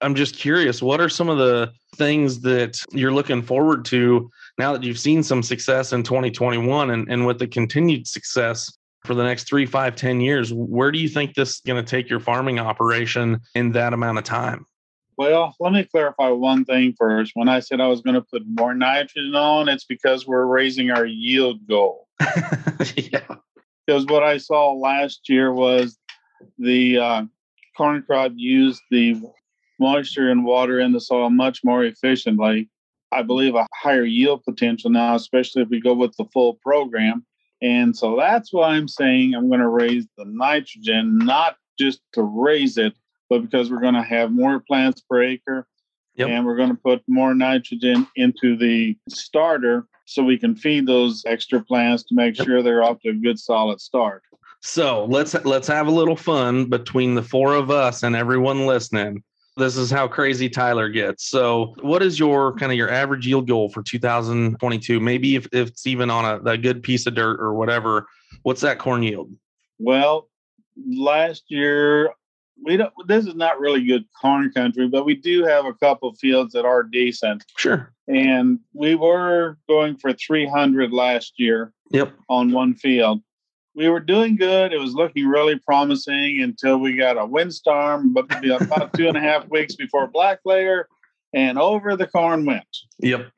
i'm 0.01 0.15
just 0.15 0.37
curious 0.37 0.81
what 0.81 1.01
are 1.01 1.09
some 1.09 1.29
of 1.29 1.39
the 1.39 1.73
things 1.97 2.41
that 2.41 2.81
you're 2.93 3.13
looking 3.13 3.43
forward 3.43 3.85
to 3.85 4.31
now 4.59 4.73
that 4.73 4.83
you've 4.83 4.99
seen 4.99 5.23
some 5.23 5.43
success 5.43 5.93
in 5.93 6.03
2021 6.03 6.91
and, 6.91 7.11
and 7.11 7.27
with 7.27 7.39
the 7.39 7.47
continued 7.47 8.07
success 8.07 8.77
for 9.05 9.15
the 9.15 9.23
next 9.23 9.45
three, 9.45 9.65
five, 9.65 9.95
ten 9.95 10.21
years, 10.21 10.53
where 10.53 10.91
do 10.91 10.99
you 10.99 11.09
think 11.09 11.35
this 11.35 11.51
is 11.51 11.61
going 11.61 11.83
to 11.83 11.89
take 11.89 12.11
your 12.11 12.21
farming 12.21 12.59
operation 12.59 13.41
in 13.55 13.73
that 13.73 13.93
amount 13.93 14.19
of 14.19 14.25
time? 14.25 14.67
Well, 15.17 15.55
let 15.59 15.73
me 15.73 15.85
clarify 15.85 16.29
one 16.29 16.65
thing 16.65 16.95
first. 16.97 17.33
When 17.35 17.49
I 17.49 17.61
said 17.61 17.81
I 17.81 17.89
was 17.89 18.03
going 18.03 18.15
to 18.15 18.23
put 18.23 18.43
more 18.47 18.75
nitrogen 18.75 19.35
on, 19.35 19.69
it's 19.69 19.85
because 19.85 20.27
we're 20.27 20.47
raising 20.47 20.91
our 20.91 21.07
yield 21.07 21.67
goal. 21.67 22.07
yeah. 22.95 23.27
Because 23.87 24.07
what 24.07 24.23
I 24.23 24.39
saw 24.39 24.73
last 24.75 25.29
year 25.29 25.53
was 25.53 25.99
the 26.59 26.99
uh, 26.99 27.23
corn 27.77 28.03
crop 28.03 28.33
used 28.37 28.81
the 28.91 29.21
moisture 29.81 30.31
and 30.31 30.45
water 30.45 30.79
in 30.79 30.93
the 30.93 31.01
soil 31.01 31.31
much 31.31 31.61
more 31.65 31.85
efficiently. 31.85 32.69
I 33.13 33.23
believe, 33.23 33.55
a 33.55 33.67
higher 33.75 34.05
yield 34.05 34.45
potential 34.45 34.91
now, 34.91 35.15
especially 35.15 35.63
if 35.63 35.69
we 35.69 35.81
go 35.81 35.95
with 35.95 36.17
the 36.17 36.27
full 36.27 36.55
program. 36.55 37.25
And 37.61 37.97
so 37.97 38.17
that's 38.17 38.53
why 38.53 38.71
I'm 38.71 38.89
saying 38.89 39.35
I'm 39.35 39.49
going 39.49 39.61
to 39.61 39.69
raise 39.69 40.07
the 40.17 40.25
nitrogen, 40.25 41.19
not 41.19 41.57
just 41.79 42.01
to 42.13 42.23
raise 42.23 42.79
it, 42.79 42.95
but 43.29 43.41
because 43.41 43.71
we're 43.71 43.81
going 43.81 43.95
to 43.95 44.03
have 44.03 44.31
more 44.31 44.61
plants 44.61 45.01
per 45.01 45.23
acre. 45.23 45.67
Yep. 46.15 46.29
And 46.29 46.47
we're 46.47 46.57
going 46.57 46.71
to 46.71 46.83
put 46.83 47.03
more 47.07 47.35
nitrogen 47.35 48.07
into 48.17 48.57
the 48.57 48.97
starter 49.09 49.87
so 50.05 50.23
we 50.23 50.39
can 50.39 50.57
feed 50.57 50.87
those 50.87 51.23
extra 51.27 51.63
plants 51.63 52.03
to 52.05 52.15
make 52.15 52.37
yep. 52.37 52.47
sure 52.47 52.63
they're 52.63 52.83
off 52.83 53.01
to 53.03 53.11
a 53.11 53.15
good 53.15 53.39
solid 53.39 53.81
start. 53.81 54.23
So 54.61 55.05
let's 55.05 55.35
let's 55.45 55.69
have 55.69 55.87
a 55.87 55.93
little 55.93 56.17
fun 56.17 56.65
between 56.65 57.15
the 57.15 57.23
four 57.23 57.55
of 57.55 57.71
us 57.71 58.03
and 58.03 58.17
everyone 58.17 58.67
listening 58.67 59.23
this 59.59 59.77
is 59.77 59.91
how 59.91 60.09
crazy 60.09 60.49
Tyler 60.49 60.89
gets. 60.89 61.29
So, 61.29 61.75
what 61.81 62.03
is 62.03 62.19
your 62.19 62.55
kind 62.55 62.73
of 62.73 62.79
your 62.79 62.91
average 62.91 63.27
yield 63.27 63.49
goal 63.49 63.69
for 63.69 63.83
2022? 63.83 65.01
Maybe 65.01 65.37
if, 65.37 65.47
if 65.53 65.69
it's 65.69 65.87
even 65.87 66.11
on 66.11 66.25
a, 66.25 66.51
a 66.51 66.59
good 66.59 66.83
piece 66.83 67.07
of 67.07 67.15
dirt 67.15 67.41
or 67.41 67.55
whatever, 67.55 68.07
what's 68.43 68.61
that 68.63 68.79
corn 68.79 69.03
yield? 69.03 69.31
Well, 69.79 70.29
last 70.89 71.45
year 71.49 72.13
we 72.65 72.77
don't. 72.77 72.93
This 73.07 73.27
is 73.27 73.35
not 73.35 73.61
really 73.61 73.85
good 73.85 74.05
corn 74.21 74.51
country, 74.53 74.89
but 74.89 75.05
we 75.05 75.15
do 75.15 75.45
have 75.45 75.67
a 75.67 75.75
couple 75.75 76.13
fields 76.15 76.53
that 76.55 76.65
are 76.65 76.83
decent. 76.83 77.45
Sure. 77.57 77.93
And 78.07 78.61
we 78.73 78.95
were 78.95 79.59
going 79.69 79.97
for 79.97 80.13
300 80.13 80.93
last 80.93 81.35
year. 81.37 81.73
Yep. 81.91 82.13
On 82.29 82.53
one 82.53 82.75
field, 82.75 83.23
we 83.79 83.89
were 83.89 84.01
doing 84.01 84.35
good. 84.35 84.73
It 84.73 84.81
was 84.81 84.95
looking 84.95 85.29
really 85.29 85.57
promising 85.57 86.41
until 86.43 86.79
we 86.79 86.97
got 86.97 87.17
a 87.17 87.25
windstorm, 87.25 88.13
but 88.13 88.25
about 88.61 88.93
two 88.93 89.07
and 89.07 89.17
a 89.17 89.21
half 89.21 89.49
weeks 89.51 89.77
before 89.77 90.09
Black 90.09 90.41
Layer, 90.45 90.89
and 91.33 91.61
over 91.61 91.97
the 91.97 92.09
corn 92.09 92.45
went. 92.45 92.67
Yep. 92.99 93.31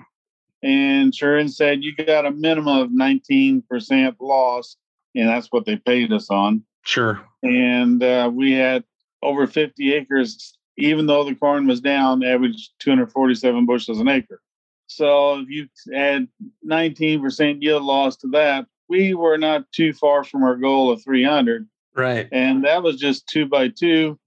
And 0.63 1.13
Shurin 1.13 1.51
said 1.51 1.85
you 1.85 1.95
got 1.95 2.25
a 2.25 2.31
minimum 2.31 2.79
of 2.79 2.89
19% 2.89 4.17
loss, 4.19 4.77
and 5.15 5.29
that's 5.29 5.49
what 5.49 5.67
they 5.67 5.77
paid 5.77 6.11
us 6.11 6.31
on. 6.31 6.65
Sure. 6.87 7.21
And 7.43 8.03
uh, 8.03 8.31
we 8.33 8.53
had 8.53 8.85
over 9.23 9.47
50 9.47 9.93
acres, 9.93 10.57
even 10.79 11.05
though 11.05 11.25
the 11.25 11.35
corn 11.35 11.67
was 11.67 11.83
down, 11.83 12.25
average 12.25 12.71
247 12.79 13.67
bushels 13.67 14.01
an 14.01 14.09
acre. 14.09 14.41
So 14.87 15.41
if 15.41 15.51
you 15.51 15.69
add 15.95 16.29
19% 16.67 17.59
yield 17.61 17.83
loss 17.83 18.17
to 18.17 18.29
that, 18.29 18.65
we 18.91 19.15
were 19.15 19.39
not 19.39 19.71
too 19.73 19.93
far 19.95 20.25
from 20.25 20.43
our 20.43 20.57
goal 20.57 20.91
of 20.91 21.03
300. 21.03 21.67
Right. 21.97 22.29
And 22.33 22.65
that 22.65 22.83
was 22.83 22.97
just 22.97 23.27
two 23.29 23.47
by 23.47 23.69
two. 23.69 24.19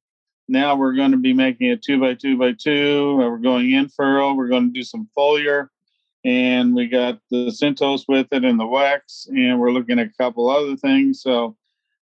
Now 0.47 0.75
we're 0.75 0.93
going 0.93 1.11
to 1.11 1.17
be 1.17 1.33
making 1.33 1.69
it 1.69 1.83
two 1.83 1.99
by 1.99 2.15
two 2.15 2.37
by 2.37 2.53
two. 2.53 3.17
We're 3.17 3.37
going 3.37 3.71
in 3.71 3.89
furrow. 3.89 4.33
We're 4.33 4.47
going 4.47 4.67
to 4.67 4.73
do 4.73 4.83
some 4.83 5.09
foliar. 5.15 5.67
And 6.25 6.73
we 6.73 6.87
got 6.87 7.19
the 7.29 7.47
Cintos 7.47 8.05
with 8.07 8.27
it 8.31 8.45
and 8.45 8.59
the 8.59 8.65
wax. 8.65 9.27
And 9.29 9.59
we're 9.59 9.71
looking 9.71 9.99
at 9.99 10.07
a 10.07 10.13
couple 10.17 10.49
other 10.49 10.77
things. 10.77 11.21
So 11.21 11.55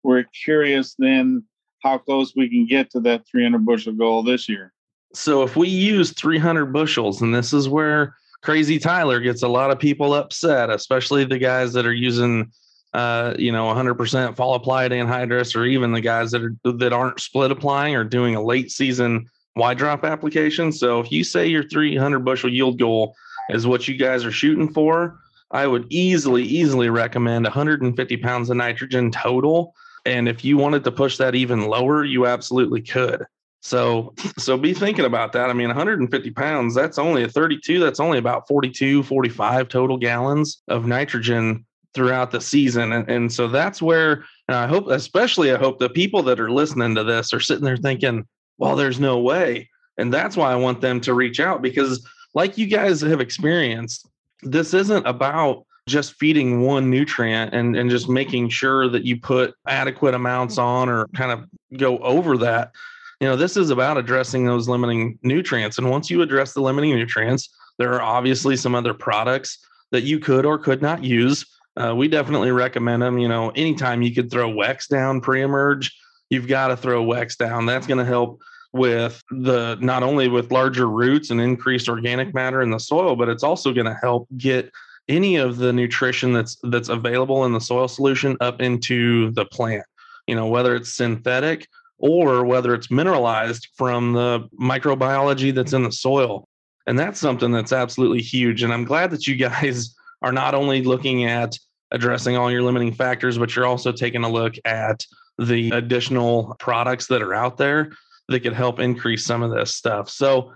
we're 0.04 0.26
curious 0.44 0.96
then 1.00 1.44
how 1.82 1.98
close 1.98 2.34
we 2.36 2.50
can 2.50 2.66
get 2.66 2.92
to 2.92 3.00
that 3.02 3.26
300 3.30 3.66
bushel 3.66 3.94
goal 3.94 4.22
this 4.22 4.50
year. 4.50 4.74
So 5.14 5.44
if 5.44 5.56
we 5.56 5.70
use 5.70 6.12
300 6.12 6.68
bushels, 6.68 7.22
and 7.22 7.34
this 7.34 7.54
is 7.54 7.70
where 7.70 8.16
Crazy 8.42 8.80
Tyler 8.80 9.20
gets 9.20 9.44
a 9.44 9.48
lot 9.48 9.72
of 9.72 9.80
people 9.80 10.14
upset, 10.14 10.70
especially 10.70 11.26
the 11.26 11.38
guys 11.38 11.74
that 11.74 11.86
are 11.86 11.94
using, 11.94 12.52
uh, 12.94 13.34
you 13.38 13.52
know, 13.52 13.66
100% 13.66 14.36
fall 14.36 14.56
applied 14.56 14.92
anhydrous, 14.92 15.56
or 15.56 15.66
even 15.66 15.92
the 15.92 16.02
guys 16.02 16.32
that 16.32 16.44
are 16.44 16.56
that 16.64 16.94
aren't 16.94 17.20
split 17.20 17.52
applying 17.52 17.96
or 17.96 18.04
doing 18.04 18.36
a 18.36 18.42
late 18.42 18.72
season 18.72 19.30
wide 19.56 19.78
drop 19.78 20.06
application. 20.06 20.72
So 20.72 21.00
if 21.00 21.12
you 21.12 21.24
say 21.24 21.48
your 21.48 21.64
300 21.64 22.20
bushel 22.20 22.52
yield 22.52 22.80
goal 22.80 23.16
is 23.50 23.68
what 23.68 23.88
you 23.88 23.98
guys 23.98 24.24
are 24.24 24.32
shooting 24.32 24.72
for, 24.72 25.20
I 25.52 25.68
would 25.68 25.86
easily, 25.90 26.44
easily 26.44 26.90
recommend 26.90 27.46
150 27.46 28.18
pounds 28.18 28.50
of 28.50 28.58
nitrogen 28.58 29.12
total. 29.12 29.76
And 30.06 30.30
if 30.30 30.46
you 30.46 30.58
wanted 30.58 30.84
to 30.86 30.92
push 30.92 31.18
that 31.18 31.36
even 31.36 31.68
lower, 31.68 32.06
you 32.06 32.26
absolutely 32.26 32.82
could. 32.82 33.26
So, 33.62 34.14
so 34.38 34.58
be 34.58 34.74
thinking 34.74 35.06
about 35.06 35.34
that. 35.34 35.50
I 35.50 35.54
mean, 35.54 35.68
150 35.68 36.32
pounds, 36.32 36.74
that's 36.74 36.98
only 36.98 37.24
a 37.24 37.30
32, 37.30 37.80
that's 37.80 38.00
only 38.00 38.18
about 38.18 38.48
42, 38.48 39.04
45 39.04 39.68
total 39.68 39.98
gallons 39.98 40.62
of 40.68 40.86
nitrogen 40.86 41.66
throughout 41.94 42.32
the 42.32 42.42
season. 42.42 42.92
And, 42.94 43.10
and 43.10 43.32
so 43.32 43.48
that's 43.48 43.82
where, 43.82 44.24
and 44.48 44.56
I 44.56 44.68
hope, 44.68 44.88
especially, 44.90 45.52
I 45.52 45.58
hope 45.58 45.80
the 45.80 45.90
people 45.90 46.24
that 46.24 46.40
are 46.40 46.52
listening 46.52 46.96
to 46.96 47.04
this 47.04 47.34
are 47.34 47.40
sitting 47.40 47.66
there 47.66 47.78
thinking, 47.78 48.28
well, 48.58 48.76
there's 48.76 49.00
no 49.00 49.20
way. 49.20 49.70
And 49.98 50.14
that's 50.14 50.38
why 50.38 50.52
I 50.52 50.56
want 50.56 50.82
them 50.82 51.02
to 51.02 51.14
reach 51.14 51.40
out 51.40 51.62
because, 51.62 52.06
like 52.36 52.58
you 52.58 52.68
guys 52.68 53.02
have 53.02 53.22
experienced, 53.22 54.08
this 54.44 54.74
isn't 54.74 55.06
about 55.08 55.66
just 55.88 56.14
feeding 56.14 56.62
one 56.62 56.90
nutrient 56.90 57.54
and, 57.54 57.76
and 57.76 57.90
just 57.90 58.08
making 58.08 58.50
sure 58.50 58.88
that 58.88 59.04
you 59.04 59.20
put 59.20 59.56
adequate 59.68 60.14
amounts 60.14 60.58
on 60.58 60.88
or 60.88 61.08
kind 61.16 61.32
of 61.32 61.46
go 61.78 61.98
over 62.00 62.38
that 62.38 62.72
you 63.20 63.28
know 63.28 63.36
this 63.36 63.58
is 63.58 63.70
about 63.70 63.98
addressing 63.98 64.46
those 64.46 64.68
limiting 64.68 65.20
nutrients. 65.24 65.78
And 65.78 65.90
once 65.90 66.10
you 66.10 66.22
address 66.22 66.54
the 66.54 66.62
limiting 66.62 66.96
nutrients 66.96 67.50
there 67.78 67.94
are 67.94 68.02
obviously 68.02 68.58
some 68.58 68.76
other 68.76 68.94
products 68.94 69.66
that 69.92 70.04
you 70.04 70.20
could 70.20 70.46
or 70.46 70.58
could 70.58 70.82
not 70.82 71.04
use. 71.04 71.46
Uh, 71.78 71.96
we 71.96 72.08
definitely 72.08 72.52
recommend 72.52 73.02
them 73.02 73.18
you 73.18 73.28
know 73.28 73.50
anytime 73.52 74.02
you 74.02 74.14
could 74.14 74.32
throw 74.32 74.50
wex 74.50 74.88
down 74.88 75.22
pre-emerge 75.22 75.96
you've 76.30 76.48
got 76.48 76.68
to 76.68 76.78
throw 76.78 77.04
wex 77.04 77.38
down. 77.38 77.66
That's 77.66 77.88
going 77.88 77.98
to 77.98 78.06
help 78.06 78.42
with 78.72 79.24
the 79.32 79.78
not 79.82 80.04
only 80.04 80.28
with 80.28 80.52
larger 80.52 80.88
roots 80.88 81.32
and 81.32 81.42
increased 81.42 81.90
organic 81.90 82.34
matter 82.36 82.62
in 82.62 82.70
the 82.70 82.80
soil 82.80 83.16
but 83.16 83.28
it's 83.28 83.44
also 83.44 83.74
going 83.74 83.88
to 83.88 83.98
help 84.02 84.28
get 84.38 84.72
any 85.08 85.38
of 85.38 85.58
the 85.58 85.74
nutrition 85.74 86.32
that's 86.32 86.58
that's 86.64 86.90
available 86.90 87.46
in 87.46 87.52
the 87.52 87.60
soil 87.60 87.88
solution 87.88 88.38
up 88.42 88.62
into 88.62 89.32
the 89.32 89.46
plant. 89.46 89.86
You 90.28 90.36
know 90.36 90.48
whether 90.48 90.76
it's 90.76 90.94
synthetic 90.94 91.68
or 92.00 92.46
whether 92.46 92.74
it's 92.74 92.90
mineralized 92.90 93.68
from 93.76 94.14
the 94.14 94.48
microbiology 94.60 95.54
that's 95.54 95.74
in 95.74 95.84
the 95.84 95.92
soil. 95.92 96.48
And 96.88 96.98
that's 96.98 97.20
something 97.20 97.52
that's 97.52 97.74
absolutely 97.74 98.22
huge. 98.22 98.64
And 98.64 98.74
I'm 98.74 98.86
glad 98.86 99.12
that 99.12 99.28
you 99.28 99.36
guys 99.36 99.96
are 100.22 100.32
not 100.32 100.56
only 100.56 100.82
looking 100.82 101.26
at 101.26 101.58
addressing 101.92 102.38
all 102.38 102.52
your 102.52 102.64
limiting 102.64 102.94
factors, 102.94 103.38
but 103.38 103.56
you're 103.56 103.66
also 103.66 103.92
taking 103.92 104.24
a 104.24 104.30
look 104.30 104.56
at 104.66 105.06
the 105.38 105.70
additional 105.72 106.56
products 106.60 107.08
that 107.08 107.22
are 107.22 107.34
out 107.34 107.58
there 107.58 107.92
that 108.28 108.42
could 108.42 108.54
help 108.54 108.80
increase 108.80 109.26
some 109.26 109.42
of 109.42 109.52
this 109.52 109.76
stuff. 109.76 110.10
So 110.10 110.52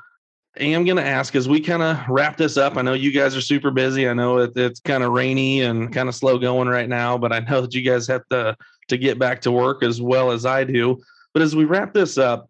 I 0.59 0.65
am 0.65 0.85
going 0.85 0.97
to 0.97 1.05
ask 1.05 1.35
as 1.35 1.49
we 1.49 1.59
kind 1.59 1.81
of 1.81 1.97
wrap 2.07 2.37
this 2.37 2.57
up. 2.57 2.77
I 2.77 2.83
know 2.83 2.93
you 2.93 3.11
guys 3.11 3.35
are 3.35 3.41
super 3.41 3.71
busy. 3.71 4.07
I 4.07 4.13
know 4.13 4.37
it, 4.37 4.51
it's 4.55 4.79
kind 4.79 5.03
of 5.03 5.11
rainy 5.11 5.61
and 5.61 5.91
kind 5.91 6.07
of 6.07 6.13
slow 6.13 6.37
going 6.37 6.67
right 6.67 6.87
now, 6.87 7.17
but 7.17 7.33
I 7.33 7.39
know 7.39 7.61
that 7.61 7.73
you 7.73 7.81
guys 7.81 8.07
have 8.07 8.27
to 8.29 8.55
to 8.89 8.97
get 8.97 9.17
back 9.17 9.41
to 9.41 9.51
work 9.51 9.81
as 9.81 10.01
well 10.01 10.31
as 10.31 10.45
I 10.45 10.63
do. 10.63 11.01
But 11.33 11.41
as 11.41 11.55
we 11.55 11.65
wrap 11.65 11.93
this 11.93 12.17
up, 12.17 12.49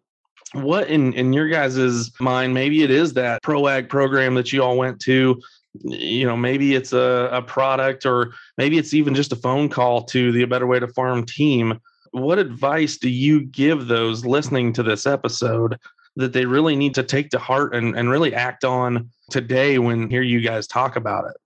what 0.52 0.88
in 0.88 1.12
in 1.14 1.32
your 1.32 1.48
guys's 1.48 2.12
mind, 2.20 2.54
maybe 2.54 2.82
it 2.82 2.90
is 2.90 3.14
that 3.14 3.42
ProAg 3.42 3.88
program 3.88 4.34
that 4.34 4.52
you 4.52 4.62
all 4.62 4.76
went 4.76 5.00
to. 5.02 5.40
You 5.82 6.26
know, 6.26 6.36
maybe 6.36 6.74
it's 6.74 6.92
a, 6.92 7.28
a 7.32 7.42
product, 7.42 8.06
or 8.06 8.32
maybe 8.56 8.78
it's 8.78 8.94
even 8.94 9.14
just 9.14 9.32
a 9.32 9.36
phone 9.36 9.68
call 9.68 10.04
to 10.04 10.30
the 10.30 10.44
Better 10.44 10.66
Way 10.66 10.78
to 10.78 10.86
Farm 10.86 11.26
team. 11.26 11.80
What 12.12 12.38
advice 12.38 12.96
do 12.96 13.10
you 13.10 13.42
give 13.42 13.88
those 13.88 14.24
listening 14.24 14.72
to 14.74 14.84
this 14.84 15.04
episode 15.04 15.76
that 16.14 16.32
they 16.32 16.46
really 16.46 16.76
need 16.76 16.94
to 16.94 17.02
take 17.02 17.30
to 17.30 17.40
heart 17.40 17.74
and, 17.74 17.96
and 17.96 18.08
really 18.08 18.32
act 18.32 18.64
on 18.64 19.10
today 19.30 19.80
when 19.80 20.08
hear 20.08 20.22
you 20.22 20.40
guys 20.40 20.68
talk 20.68 20.94
about 20.94 21.28
it? 21.28 21.36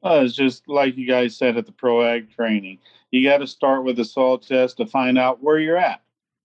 Well, 0.00 0.20
it's 0.20 0.34
just 0.34 0.66
like 0.66 0.96
you 0.96 1.06
guys 1.06 1.36
said 1.36 1.58
at 1.58 1.66
the 1.66 1.72
ProAg 1.72 2.34
training. 2.34 2.78
You 3.10 3.28
got 3.28 3.38
to 3.38 3.46
start 3.46 3.84
with 3.84 3.98
a 3.98 4.04
soil 4.04 4.38
test 4.38 4.78
to 4.78 4.86
find 4.86 5.18
out 5.18 5.42
where 5.42 5.58
you're 5.58 5.76
at. 5.76 6.00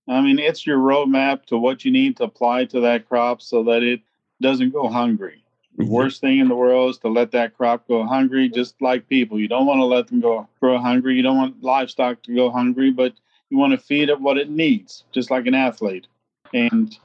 I 0.09 0.21
mean, 0.21 0.39
it's 0.39 0.65
your 0.65 0.79
roadmap 0.79 1.45
to 1.45 1.57
what 1.57 1.85
you 1.85 1.91
need 1.91 2.17
to 2.17 2.23
apply 2.23 2.65
to 2.65 2.79
that 2.81 3.07
crop 3.07 3.41
so 3.41 3.63
that 3.65 3.83
it 3.83 4.01
doesn't 4.41 4.73
go 4.73 4.89
hungry. 4.89 5.43
The 5.77 5.83
mm-hmm. 5.83 5.93
worst 5.93 6.19
thing 6.19 6.39
in 6.39 6.47
the 6.47 6.55
world 6.55 6.89
is 6.89 6.97
to 6.99 7.09
let 7.09 7.31
that 7.31 7.55
crop 7.55 7.87
go 7.87 8.05
hungry, 8.05 8.49
just 8.49 8.81
like 8.81 9.07
people. 9.07 9.39
You 9.39 9.47
don't 9.47 9.67
want 9.67 9.79
to 9.79 9.85
let 9.85 10.07
them 10.07 10.19
go 10.19 10.47
grow 10.59 10.79
hungry. 10.79 11.15
You 11.15 11.21
don't 11.21 11.37
want 11.37 11.61
livestock 11.61 12.23
to 12.23 12.35
go 12.35 12.49
hungry, 12.49 12.91
but 12.91 13.13
you 13.49 13.57
want 13.57 13.71
to 13.73 13.77
feed 13.77 14.09
it 14.09 14.19
what 14.19 14.37
it 14.37 14.49
needs, 14.49 15.03
just 15.11 15.29
like 15.29 15.45
an 15.45 15.53
athlete. 15.53 16.07
And 16.53 16.97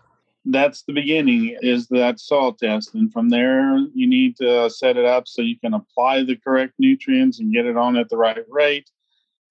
that's 0.46 0.82
the 0.82 0.92
beginning 0.94 1.56
is 1.60 1.88
that 1.88 2.20
soil 2.20 2.52
test. 2.52 2.94
And 2.94 3.12
from 3.12 3.28
there, 3.28 3.78
you 3.94 4.06
need 4.06 4.36
to 4.38 4.70
set 4.70 4.96
it 4.96 5.04
up 5.04 5.28
so 5.28 5.42
you 5.42 5.58
can 5.58 5.74
apply 5.74 6.22
the 6.22 6.36
correct 6.36 6.74
nutrients 6.78 7.38
and 7.38 7.52
get 7.52 7.66
it 7.66 7.76
on 7.76 7.96
at 7.96 8.08
the 8.08 8.16
right 8.16 8.38
rate 8.48 8.90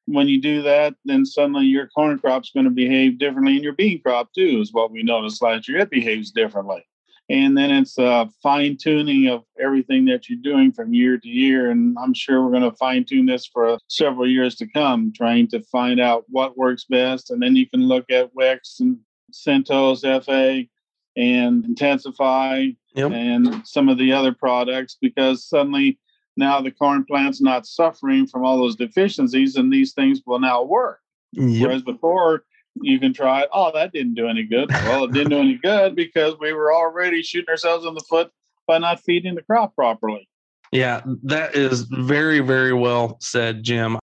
when 0.06 0.28
you 0.28 0.42
do 0.42 0.62
that, 0.64 0.96
then 1.06 1.26
suddenly 1.26 1.66
your 1.66 1.88
corn 1.88 2.20
crop's 2.20 2.52
going 2.52 2.66
to 2.66 2.72
behave 2.72 3.20
differently, 3.20 3.56
and 3.56 3.64
your 3.64 3.74
bean 3.74 4.02
crop 4.02 4.34
too 4.34 4.60
is 4.62 4.74
what 4.74 4.92
we 4.92 5.04
noticed 5.04 5.42
last 5.42 5.68
year. 5.68 5.80
It 5.80 5.90
behaves 5.90 6.32
differently, 6.32 6.86
and 7.30 7.58
then 7.58 7.72
it's 7.72 7.98
uh, 7.98 8.26
a 8.28 8.30
fine 8.42 8.78
tuning 8.78 9.28
of 9.28 9.44
everything 9.60 10.06
that 10.06 10.30
you're 10.30 10.40
doing 10.42 10.72
from 10.72 10.94
year 10.94 11.18
to 11.18 11.28
year. 11.28 11.72
And 11.72 11.98
I'm 12.00 12.14
sure 12.14 12.44
we're 12.44 12.52
going 12.52 12.70
to 12.70 12.78
fine 12.78 13.06
tune 13.06 13.28
this 13.28 13.48
for 13.48 13.78
several 13.88 14.30
years 14.30 14.56
to 14.56 14.68
come, 14.68 15.14
trying 15.16 15.48
to 15.50 15.62
find 15.64 16.00
out 16.00 16.26
what 16.28 16.58
works 16.58 16.86
best, 16.90 17.32
and 17.32 17.42
then 17.42 17.56
you 17.56 17.70
can 17.70 17.88
look 17.88 18.10
at 18.12 18.34
Wex 18.36 18.80
and 18.80 18.98
Cintos 19.32 20.02
FA 20.26 20.68
and 21.16 21.66
Intensify 21.66 22.68
yep. 22.96 23.12
and 23.12 23.66
some 23.66 23.90
of 23.90 23.98
the 23.98 24.12
other 24.12 24.34
products 24.34 24.98
because 25.00 25.48
suddenly 25.48 26.00
now 26.38 26.62
the 26.62 26.72
corn 26.72 27.06
plant's 27.06 27.42
not 27.42 27.66
suffering 27.66 28.28
from 28.28 28.44
all 28.44 28.58
those 28.58 28.76
deficiencies 28.76 29.56
and 29.56 29.72
these 29.72 29.94
things 29.94 30.22
will 30.26 30.40
now 30.40 30.64
work. 30.64 31.00
Yep. 31.34 31.62
Whereas 31.62 31.82
before 31.84 32.44
you 32.76 33.00
can 33.00 33.14
try 33.14 33.42
it, 33.42 33.50
oh, 33.54 33.72
that 33.74 33.92
didn't 33.92 34.16
do 34.16 34.28
any 34.28 34.44
good. 34.44 34.70
Well, 34.70 35.06
it 35.06 35.12
didn't 35.12 35.30
do 35.30 35.40
any 35.40 35.60
good 35.62 35.96
because 35.96 36.36
we 36.40 36.54
were 36.54 36.74
already 36.74 37.22
shooting 37.22 37.50
ourselves 37.50 37.86
in 37.86 37.94
the 37.94 38.04
foot 38.08 38.32
by 38.68 38.78
not 38.78 39.00
feeding 39.02 39.36
the 39.36 39.44
crop 39.44 39.76
properly. 39.76 40.28
Yeah, 40.72 41.02
that 41.24 41.56
is 41.56 41.82
very, 41.84 42.40
very 42.40 42.74
well 42.74 43.18
said, 43.20 43.64
Jim. 43.64 44.00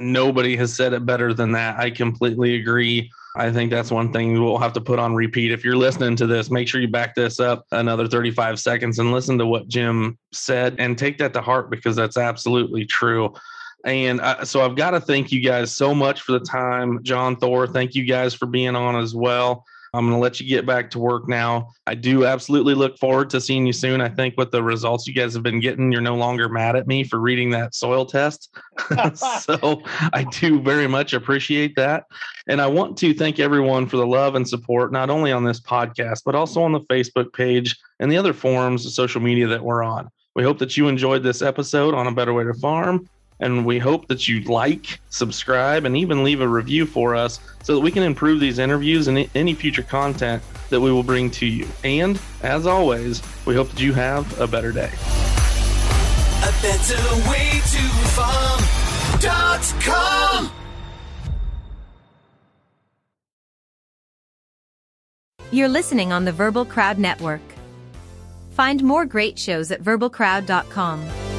Nobody 0.00 0.56
has 0.56 0.74
said 0.74 0.92
it 0.92 1.06
better 1.06 1.34
than 1.34 1.52
that. 1.52 1.78
I 1.78 1.90
completely 1.90 2.56
agree. 2.56 3.10
I 3.36 3.52
think 3.52 3.70
that's 3.70 3.90
one 3.90 4.12
thing 4.12 4.42
we'll 4.42 4.58
have 4.58 4.72
to 4.72 4.80
put 4.80 4.98
on 4.98 5.14
repeat. 5.14 5.52
If 5.52 5.64
you're 5.64 5.76
listening 5.76 6.16
to 6.16 6.26
this, 6.26 6.50
make 6.50 6.66
sure 6.66 6.80
you 6.80 6.88
back 6.88 7.14
this 7.14 7.38
up 7.38 7.64
another 7.70 8.08
35 8.08 8.58
seconds 8.58 8.98
and 8.98 9.12
listen 9.12 9.38
to 9.38 9.46
what 9.46 9.68
Jim 9.68 10.18
said 10.32 10.74
and 10.78 10.98
take 10.98 11.18
that 11.18 11.32
to 11.34 11.40
heart 11.40 11.70
because 11.70 11.94
that's 11.94 12.16
absolutely 12.16 12.84
true. 12.84 13.32
And 13.84 14.20
uh, 14.20 14.44
so 14.44 14.62
I've 14.62 14.76
got 14.76 14.90
to 14.90 15.00
thank 15.00 15.32
you 15.32 15.40
guys 15.40 15.74
so 15.74 15.94
much 15.94 16.22
for 16.22 16.32
the 16.32 16.40
time. 16.40 17.02
John 17.02 17.36
Thor, 17.36 17.66
thank 17.66 17.94
you 17.94 18.04
guys 18.04 18.34
for 18.34 18.46
being 18.46 18.74
on 18.74 18.96
as 18.96 19.14
well. 19.14 19.64
I'm 19.92 20.06
going 20.06 20.16
to 20.16 20.20
let 20.20 20.40
you 20.40 20.46
get 20.46 20.66
back 20.66 20.90
to 20.90 20.98
work 20.98 21.28
now. 21.28 21.72
I 21.86 21.94
do 21.94 22.24
absolutely 22.24 22.74
look 22.74 22.96
forward 22.98 23.28
to 23.30 23.40
seeing 23.40 23.66
you 23.66 23.72
soon. 23.72 24.00
I 24.00 24.08
think 24.08 24.34
with 24.36 24.52
the 24.52 24.62
results 24.62 25.06
you 25.06 25.14
guys 25.14 25.34
have 25.34 25.42
been 25.42 25.58
getting, 25.58 25.90
you're 25.90 26.00
no 26.00 26.14
longer 26.14 26.48
mad 26.48 26.76
at 26.76 26.86
me 26.86 27.02
for 27.02 27.18
reading 27.18 27.50
that 27.50 27.74
soil 27.74 28.06
test. 28.06 28.54
so 29.14 29.82
I 30.12 30.26
do 30.30 30.60
very 30.60 30.86
much 30.86 31.12
appreciate 31.12 31.74
that. 31.76 32.04
And 32.46 32.60
I 32.60 32.68
want 32.68 32.96
to 32.98 33.12
thank 33.12 33.40
everyone 33.40 33.86
for 33.86 33.96
the 33.96 34.06
love 34.06 34.36
and 34.36 34.48
support, 34.48 34.92
not 34.92 35.10
only 35.10 35.32
on 35.32 35.44
this 35.44 35.60
podcast, 35.60 36.22
but 36.24 36.34
also 36.34 36.62
on 36.62 36.72
the 36.72 36.80
Facebook 36.82 37.32
page 37.32 37.76
and 37.98 38.10
the 38.10 38.16
other 38.16 38.32
forums 38.32 38.86
of 38.86 38.92
social 38.92 39.20
media 39.20 39.48
that 39.48 39.62
we're 39.62 39.82
on. 39.82 40.08
We 40.36 40.44
hope 40.44 40.58
that 40.58 40.76
you 40.76 40.86
enjoyed 40.86 41.24
this 41.24 41.42
episode 41.42 41.94
on 41.94 42.06
A 42.06 42.12
Better 42.12 42.32
Way 42.32 42.44
to 42.44 42.54
Farm. 42.54 43.08
And 43.40 43.64
we 43.64 43.78
hope 43.78 44.06
that 44.08 44.28
you 44.28 44.42
like, 44.42 45.00
subscribe, 45.10 45.84
and 45.84 45.96
even 45.96 46.22
leave 46.22 46.40
a 46.40 46.48
review 46.48 46.86
for 46.86 47.14
us 47.14 47.40
so 47.62 47.74
that 47.74 47.80
we 47.80 47.90
can 47.90 48.02
improve 48.02 48.38
these 48.40 48.58
interviews 48.58 49.08
and 49.08 49.28
any 49.34 49.54
future 49.54 49.82
content 49.82 50.42
that 50.68 50.80
we 50.80 50.92
will 50.92 51.02
bring 51.02 51.30
to 51.32 51.46
you. 51.46 51.66
And 51.82 52.20
as 52.42 52.66
always, 52.66 53.22
we 53.46 53.54
hope 53.54 53.70
that 53.70 53.80
you 53.80 53.92
have 53.94 54.40
a 54.40 54.46
better 54.46 54.72
day. 54.72 54.90
A 56.42 56.52
better 56.62 57.30
way 57.30 57.50
to 57.50 57.82
farm.com. 59.20 60.50
You're 65.52 65.68
listening 65.68 66.12
on 66.12 66.24
the 66.24 66.32
Verbal 66.32 66.64
Crowd 66.64 66.98
Network. 66.98 67.40
Find 68.52 68.84
more 68.84 69.04
great 69.04 69.38
shows 69.38 69.70
at 69.72 69.82
verbalcrowd.com. 69.82 71.29